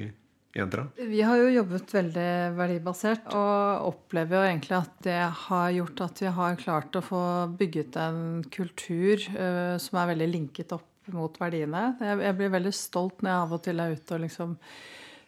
Jentra? 0.53 0.85
Vi 0.95 1.21
har 1.25 1.39
jo 1.39 1.49
jobbet 1.49 1.93
veldig 1.95 2.29
verdibasert 2.53 3.31
og 3.33 3.87
opplever 3.89 4.37
jo 4.37 4.49
egentlig 4.51 4.75
at 4.77 4.97
det 5.05 5.21
har 5.47 5.71
gjort 5.73 6.03
at 6.05 6.21
vi 6.21 6.33
har 6.37 6.59
klart 6.61 6.97
å 6.99 7.01
få 7.01 7.21
bygget 7.57 7.97
en 7.97 8.19
kultur 8.53 9.23
uh, 9.33 9.79
som 9.81 9.97
er 9.97 10.11
veldig 10.13 10.29
linket 10.29 10.75
opp 10.77 11.09
mot 11.13 11.39
verdiene. 11.41 11.87
Jeg, 11.99 12.19
jeg, 12.21 12.37
blir 12.37 12.53
veldig 12.53 12.75
stolt 12.77 13.23
når 13.23 13.33
jeg 13.33 13.47
av 13.47 13.55
og 13.57 13.63
til 13.65 13.81
er 13.81 13.97
ute 13.97 14.15
og 14.15 14.23
liksom 14.23 14.53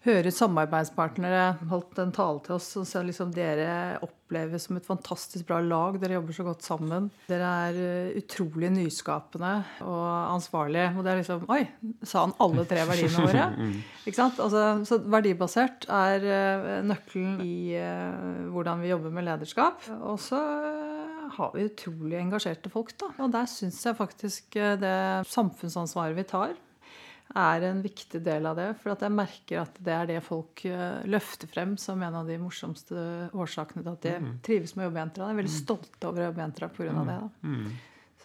høre 0.06 0.32
samarbeidspartnere 0.34 1.46
holdt 1.70 2.00
en 2.02 2.14
tale 2.14 2.42
til 2.46 2.56
oss 2.58 2.68
og 2.80 2.86
sa 2.88 3.02
liksom 3.06 3.32
dere 3.34 3.98
oppleves 4.06 4.68
som 4.68 4.78
et 4.78 4.86
fantastisk 4.86 5.48
bra 5.50 5.58
lag. 5.64 5.98
Dere 6.02 6.18
jobber 6.20 6.36
så 6.38 6.46
godt 6.46 6.66
sammen. 6.66 7.10
Dere 7.30 7.52
er 7.70 7.80
eh, 7.82 8.18
utrolig 8.22 8.70
nyskapende 8.74 9.54
og 9.86 10.06
ansvarlige. 10.36 10.92
Og 10.96 11.06
det 11.06 11.14
er 11.14 11.22
liksom 11.22 11.46
Oi! 11.54 11.62
Sa 12.06 12.26
han 12.26 12.36
alle 12.44 12.66
tre 12.70 12.86
verdiene 12.90 13.26
våre? 13.26 13.48
Ikke 14.08 14.18
sant? 14.20 14.42
Altså, 14.44 14.66
så 14.86 15.00
verdibasert 15.02 15.88
er 15.90 16.28
eh, 16.30 16.68
nøkkelen 16.86 17.40
i 17.46 17.56
uh, 17.80 18.52
hvordan 18.54 18.84
vi 18.84 18.92
jobber 18.92 19.14
med 19.14 19.26
lederskap. 19.30 19.88
Og 20.06 20.20
så 20.22 20.42
har 21.36 21.56
vi 21.56 21.66
utrolig 21.66 22.20
engasjerte 22.22 22.70
folk, 22.74 22.94
da. 23.02 23.10
Og 23.26 23.34
der 23.34 23.50
syns 23.50 23.82
jeg 23.84 23.98
faktisk 23.98 24.60
det 24.82 24.98
samfunnsansvaret 25.32 26.16
vi 26.16 26.28
tar, 26.30 26.54
er 27.34 27.66
en 27.68 27.82
viktig 27.84 28.22
del 28.24 28.46
av 28.46 28.60
det. 28.60 28.68
For 28.82 28.94
jeg 28.94 29.14
merker 29.14 29.64
at 29.64 29.80
det 29.84 29.96
er 29.96 30.12
det 30.14 30.22
folk 30.26 30.66
eh, 30.70 31.02
løfter 31.10 31.50
frem 31.52 31.76
som 31.82 32.04
en 32.06 32.22
av 32.22 32.30
de 32.30 32.38
morsomste 32.42 33.08
årsakene 33.34 33.84
til 33.84 33.92
at 33.96 34.06
de 34.06 34.16
mm. 34.22 34.32
trives 34.46 34.76
med 34.76 34.86
å 34.86 34.90
jobbe 34.90 35.02
i 35.02 35.06
Entra. 35.08 35.26
De 35.26 35.36
er 35.36 35.42
veldig 35.42 35.56
mm. 35.56 35.60
stolte 35.64 36.12
over 36.12 36.24
å 36.24 36.30
jobbe 36.30 36.42
i 36.42 36.48
Entra 36.48 36.72
pga. 36.72 36.94
Mm. 36.96 37.12
det. 37.12 37.20
Mm. 37.50 37.68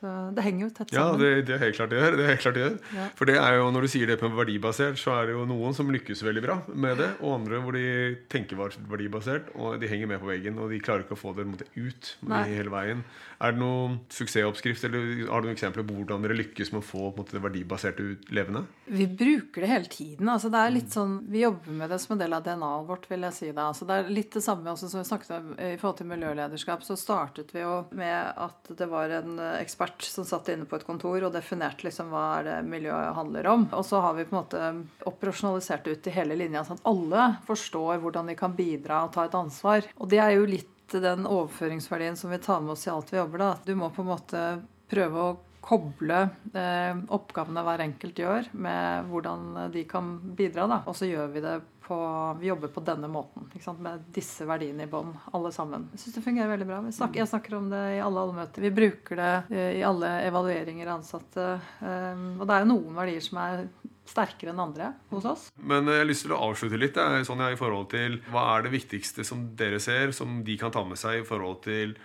Så 0.00 0.10
det 0.32 0.44
henger 0.46 0.62
jo 0.64 0.68
tett 0.72 0.92
sammen. 0.94 1.20
Ja, 1.20 1.20
det, 1.20 1.42
det 1.44 1.54
er 1.54 1.62
helt 1.66 1.76
klart 1.76 1.90
det 1.92 1.98
gjør. 1.98 2.14
Det 2.16 2.22
er 2.24 2.30
helt 2.30 2.44
klart 2.44 2.56
det 2.56 2.62
gjør. 2.62 2.76
Ja. 2.96 3.06
For 3.18 3.28
det 3.28 3.34
er 3.36 3.56
jo, 3.58 3.66
når 3.74 3.84
du 3.84 3.88
sier 3.92 4.08
det 4.08 4.16
på 4.22 4.30
verdibasert, 4.32 5.00
så 5.00 5.12
er 5.18 5.28
det 5.28 5.34
jo 5.34 5.42
noen 5.50 5.76
som 5.76 5.90
lykkes 5.92 6.22
veldig 6.24 6.44
bra 6.46 6.56
med 6.72 7.02
det, 7.02 7.10
og 7.20 7.34
andre 7.36 7.60
hvor 7.60 7.76
de 7.76 7.84
tenker 8.32 8.56
verdibasert, 8.56 9.50
og 9.60 9.76
de 9.82 9.90
henger 9.90 10.08
med 10.08 10.22
på 10.22 10.30
veggen, 10.30 10.56
og 10.56 10.72
de 10.72 10.80
klarer 10.80 11.04
ikke 11.04 11.18
å 11.18 11.20
få 11.20 11.34
det 11.36 11.50
ut 11.76 12.14
Nei. 12.32 12.46
hele 12.48 12.72
veien. 12.72 13.04
Er 13.40 13.54
det 13.54 13.62
noen 13.62 13.94
suksessoppskrift, 14.12 14.84
eller 14.84 15.24
har 15.30 15.40
du 15.40 15.48
noen 15.48 15.56
eksempler 15.56 15.84
på 15.88 15.94
hvordan 15.96 16.24
dere 16.26 16.36
lykkes 16.36 16.74
med 16.74 16.82
å 16.82 16.84
få 16.84 17.06
måte, 17.16 17.32
det 17.32 17.40
verdibaserte 17.40 18.04
levende? 18.36 18.66
Vi 18.84 19.06
bruker 19.08 19.64
det 19.64 19.70
hele 19.70 19.88
tiden. 19.88 20.28
altså 20.28 20.50
det 20.52 20.60
er 20.60 20.74
litt 20.74 20.92
sånn, 20.92 21.14
Vi 21.30 21.40
jobber 21.46 21.78
med 21.78 21.88
det 21.90 21.98
som 22.02 22.14
en 22.14 22.20
del 22.20 22.36
av 22.36 22.44
DNA-et 22.44 22.88
vårt, 22.90 23.08
vil 23.08 23.24
jeg 23.28 23.36
si. 23.38 23.46
det. 23.48 23.64
Altså 23.64 23.88
det 23.88 23.96
er 23.96 24.10
litt 24.12 24.36
det 24.36 24.42
samme 24.44 24.74
som 24.76 24.92
vi 24.92 25.06
snakket 25.08 25.30
om 25.38 25.54
i 25.56 25.76
forhold 25.80 25.98
til 26.00 26.10
miljølederskap. 26.10 26.84
Så 26.84 26.98
startet 27.00 27.54
vi 27.54 27.62
jo 27.64 27.86
med 27.96 28.34
at 28.36 28.72
det 28.76 28.88
var 28.90 29.14
en 29.20 29.40
ekspert 29.56 30.04
som 30.04 30.26
satt 30.28 30.50
inne 30.52 30.68
på 30.68 30.76
et 30.76 30.84
kontor 30.84 31.24
og 31.24 31.32
definerte 31.32 31.86
liksom 31.88 32.12
hva 32.12 32.26
er 32.40 32.48
det 32.50 32.58
miljøet 32.68 33.16
handler 33.16 33.48
om. 33.54 33.68
Og 33.72 33.86
så 33.88 34.02
har 34.04 34.18
vi 34.18 34.26
på 34.28 34.36
en 34.36 34.42
måte 34.42 35.08
operasjonalisert 35.08 35.86
det 35.86 35.96
ut 35.96 36.10
i 36.10 36.16
hele 36.18 36.36
linja, 36.36 36.66
sånn 36.66 36.82
at 36.82 36.92
alle 36.92 37.30
forstår 37.48 38.04
hvordan 38.04 38.28
de 38.28 38.36
kan 38.36 38.52
bidra 38.56 39.06
og 39.06 39.14
ta 39.16 39.24
et 39.24 39.38
ansvar. 39.38 39.88
Og 39.96 40.12
det 40.12 40.20
er 40.20 40.36
jo 40.36 40.44
litt 40.50 40.68
den 40.98 41.28
overføringsverdien 41.30 42.18
som 42.18 42.32
vi 42.34 42.40
tar 42.42 42.60
med 42.64 42.74
oss 42.74 42.86
i 42.88 42.90
alt 42.90 43.12
vi 43.12 43.20
jobber. 43.20 43.38
da. 43.38 43.52
Du 43.64 43.74
må 43.78 43.92
på 43.94 44.02
en 44.02 44.10
måte 44.10 44.44
prøve 44.90 45.22
å 45.22 45.38
koble 45.60 46.20
eh, 46.56 46.96
oppgavene 47.12 47.62
hver 47.64 47.82
enkelt 47.84 48.18
gjør, 48.18 48.48
med 48.52 49.10
hvordan 49.10 49.70
de 49.74 49.84
kan 49.88 50.16
bidra. 50.36 50.66
da. 50.66 50.80
Og 50.88 50.96
så 50.96 51.08
gjør 51.08 51.30
vi 51.34 51.44
det 51.44 51.60
på 51.90 51.96
Vi 52.38 52.46
jobber 52.46 52.70
på 52.70 52.80
denne 52.86 53.08
måten. 53.10 53.48
Med 53.82 54.04
disse 54.14 54.44
verdiene 54.46 54.84
i 54.86 54.90
bånn, 54.90 55.10
alle 55.34 55.50
sammen. 55.50 55.88
Jeg 55.90 56.04
syns 56.04 56.18
det 56.20 56.22
fungerer 56.22 56.52
veldig 56.52 56.68
bra. 56.68 56.78
Snakker, 56.94 57.18
jeg 57.18 57.30
snakker 57.32 57.56
om 57.58 57.66
det 57.72 57.80
i 57.96 58.02
alle 58.04 58.22
allmøter. 58.26 58.62
Vi 58.62 58.70
bruker 58.70 59.18
det 59.18 59.32
eh, 59.50 59.72
i 59.80 59.82
alle 59.86 60.12
evalueringer 60.28 60.86
av 60.86 61.00
ansatte. 61.00 61.48
Eh, 61.82 62.22
og 62.36 62.44
det 62.46 62.56
er 62.56 62.62
jo 62.62 62.70
noen 62.70 62.94
verdier 62.94 63.26
som 63.26 63.42
er 63.42 63.64
sterkere 64.10 64.54
enn 64.54 64.62
andre 64.62 64.92
hos 65.12 65.28
oss. 65.30 65.46
Men 65.56 65.88
jeg 65.88 66.02
har 66.02 66.10
lyst 66.10 66.26
til 66.26 66.36
å 66.36 66.42
avslutte 66.50 66.80
litt 66.80 66.98
sånn 67.26 67.46
i 67.46 67.58
forhold 67.60 67.90
til 67.94 68.20
hva 68.30 68.46
er 68.56 68.66
det 68.66 68.74
viktigste 68.74 69.26
som 69.26 69.50
dere 69.58 69.80
ser, 69.82 70.14
som 70.16 70.42
de 70.46 70.58
kan 70.60 70.74
ta 70.74 70.84
med 70.86 71.00
seg 71.00 71.22
i 71.22 71.26
forhold 71.26 71.62
til 71.66 71.96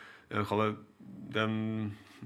den 1.35 1.55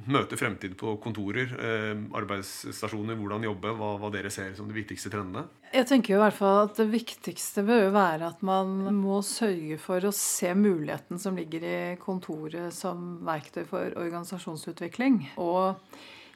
møte 0.07 0.37
fremtid 0.39 0.75
på 0.79 0.93
kontorer, 1.03 1.49
eh, 1.59 1.95
arbeidsstasjoner, 2.15 3.17
hvordan 3.19 3.47
jobbe, 3.47 3.73
hva, 3.75 3.89
hva, 3.99 4.11
dere 4.13 4.31
ser 4.31 4.53
som 4.55 4.69
de 4.69 4.77
viktigste 4.77 5.11
trendene? 5.11 5.47
Jeg 5.73 5.87
tenker 5.89 6.13
jo 6.13 6.19
i 6.19 6.23
hvert 6.23 6.37
fall 6.37 6.61
at 6.63 6.77
Det 6.79 6.87
viktigste 6.89 7.65
bør 7.67 7.83
jo 7.83 7.89
være 7.93 8.29
at 8.31 8.41
man 8.45 8.77
må 8.95 9.19
sørge 9.25 9.77
for 9.81 9.99
å 9.99 10.13
se 10.15 10.53
muligheten 10.55 11.19
som 11.19 11.35
ligger 11.37 11.65
i 11.65 11.81
kontoret 12.01 12.73
som 12.73 13.19
verktøy 13.27 13.65
for 13.67 13.99
organisasjonsutvikling. 13.99 15.35
og 15.37 15.75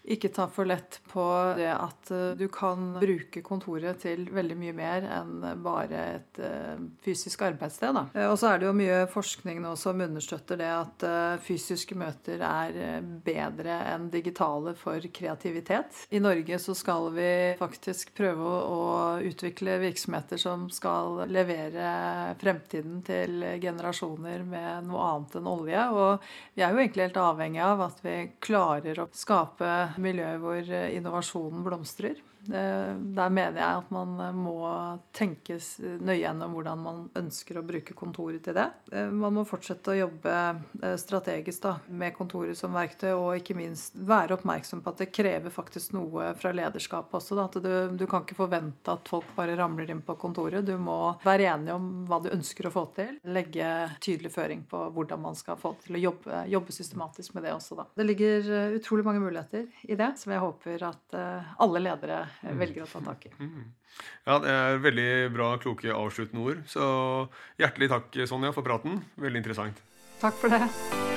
ikke 0.03 0.29
ta 0.35 0.49
for 0.51 0.67
lett 0.67 0.99
på 1.07 1.23
det 1.55 1.69
at 1.71 2.11
eh, 2.11 2.31
du 2.35 2.47
kan 2.51 2.97
bruke 2.99 3.43
kontoret 3.45 4.01
til 4.03 4.25
veldig 4.35 4.57
mye 4.59 4.75
mer 4.75 5.05
enn 5.19 5.45
bare 5.63 6.01
et 6.17 6.39
eh, 6.43 6.81
fysisk 7.05 7.45
arbeidssted. 7.47 7.95
Eh, 8.11 8.27
og 8.27 8.35
så 8.39 8.51
er 8.51 8.59
det 8.59 8.67
jo 8.67 8.75
mye 8.75 8.97
forskning 9.11 9.61
nå 9.63 9.75
som 9.79 10.03
understøtter 10.03 10.59
det 10.59 10.71
at 10.73 11.05
fysiske 11.43 11.95
møter 11.99 12.41
er 12.43 13.03
bedre 13.23 13.77
enn 13.93 14.09
digitale 14.11 14.73
for 14.79 15.03
kreativitet. 15.13 16.03
I 16.11 16.21
Norge 16.23 16.59
så 16.59 16.75
skal 16.75 17.09
vi 17.15 17.29
faktisk 17.59 18.13
prøve 18.17 18.43
å 18.67 18.81
utvikle 19.23 19.79
virksomheter 19.83 20.41
som 20.41 20.67
skal 20.73 21.23
levere 21.31 22.35
fremtiden 22.41 22.99
til 23.07 23.39
generasjoner 23.63 24.43
med 24.47 24.89
noe 24.89 25.07
annet 25.13 25.39
enn 25.39 25.49
olje. 25.53 25.87
Og 25.93 26.29
vi 26.57 26.65
er 26.65 26.73
jo 26.73 26.83
egentlig 26.83 27.07
helt 27.07 27.23
avhengig 27.23 27.63
av 27.63 27.87
at 27.87 28.03
vi 28.03 28.17
klarer 28.43 29.03
å 29.03 29.09
skape 29.15 29.71
miljøer 30.01 30.39
hvor 30.41 30.61
eh, 30.61 30.93
innovasjonen 30.97 31.63
blomstrer. 31.65 32.21
Der 32.47 33.29
mener 33.31 33.55
jeg 33.55 33.79
at 33.79 33.91
man 33.93 34.17
eh, 34.19 34.35
må 34.35 34.57
tenke 35.15 35.57
nøye 36.03 36.19
gjennom 36.19 36.55
hvordan 36.55 36.81
man 36.83 37.01
ønsker 37.19 37.59
å 37.59 37.65
bruke 37.65 37.95
kontoret 37.95 38.43
til 38.43 38.57
det. 38.57 38.67
Eh, 38.91 39.07
man 39.07 39.37
må 39.37 39.45
fortsette 39.47 39.93
å 39.93 39.97
jobbe 39.97 40.33
strategisk 40.99 41.63
da, 41.63 41.75
med 41.87 42.15
kontoret 42.17 42.57
som 42.59 42.75
verktøy, 42.75 43.13
og 43.13 43.39
ikke 43.39 43.55
minst 43.57 43.95
være 43.95 44.37
oppmerksom 44.37 44.83
på 44.83 44.91
at 44.91 45.03
det 45.03 45.11
krever 45.15 45.53
faktisk 45.53 45.93
noe 45.95 46.33
fra 46.39 46.51
lederskapet 46.55 47.19
også. 47.19 47.37
Da. 47.39 47.47
At 47.47 47.57
du, 47.63 47.97
du 47.99 48.05
kan 48.09 48.25
ikke 48.25 48.39
forvente 48.41 48.97
at 48.97 49.07
folk 49.09 49.31
bare 49.37 49.55
ramler 49.59 49.93
inn 49.93 50.03
på 50.03 50.17
kontoret. 50.19 50.65
Du 50.67 50.75
må 50.81 51.15
være 51.23 51.47
enig 51.53 51.73
om 51.75 51.89
hva 52.09 52.19
du 52.23 52.31
ønsker 52.33 52.67
å 52.67 52.73
få 52.73 52.85
til. 52.97 53.15
Legge 53.23 53.69
tydelig 54.03 54.33
føring 54.33 54.65
på 54.69 54.83
hvordan 54.93 55.23
man 55.23 55.39
skal 55.39 55.59
få 55.59 55.75
til 55.85 55.99
å 55.99 56.03
jobbe, 56.09 56.43
jobbe 56.51 56.75
systematisk 56.75 57.37
med 57.37 57.47
det 57.47 57.55
også. 57.55 57.79
Da. 57.79 57.87
Det 57.95 58.07
ligger 58.07 58.51
utrolig 58.79 59.07
mange 59.07 59.23
muligheter 59.23 59.67
i 59.87 59.97
det, 59.99 60.13
som 60.19 60.33
jeg 60.35 60.43
håper 60.43 60.87
at 60.91 61.19
alle 61.63 61.83
ledere. 61.83 62.23
Velger 62.41 62.85
å 62.85 62.89
ta 62.89 63.03
tak 63.05 63.29
i. 63.29 63.33
Mm. 63.39 63.71
Ja, 64.25 64.37
det 64.43 64.53
er 64.57 64.83
veldig 64.83 65.09
bra, 65.35 65.53
kloke 65.61 65.95
avsluttende 65.95 66.45
ord. 66.45 66.61
Så 66.69 66.83
hjertelig 67.61 67.91
takk, 67.93 68.21
Sonja, 68.29 68.53
for 68.55 68.65
praten. 68.65 69.03
Veldig 69.21 69.43
interessant. 69.43 69.83
Takk 70.23 70.39
for 70.39 70.53
det. 70.53 71.12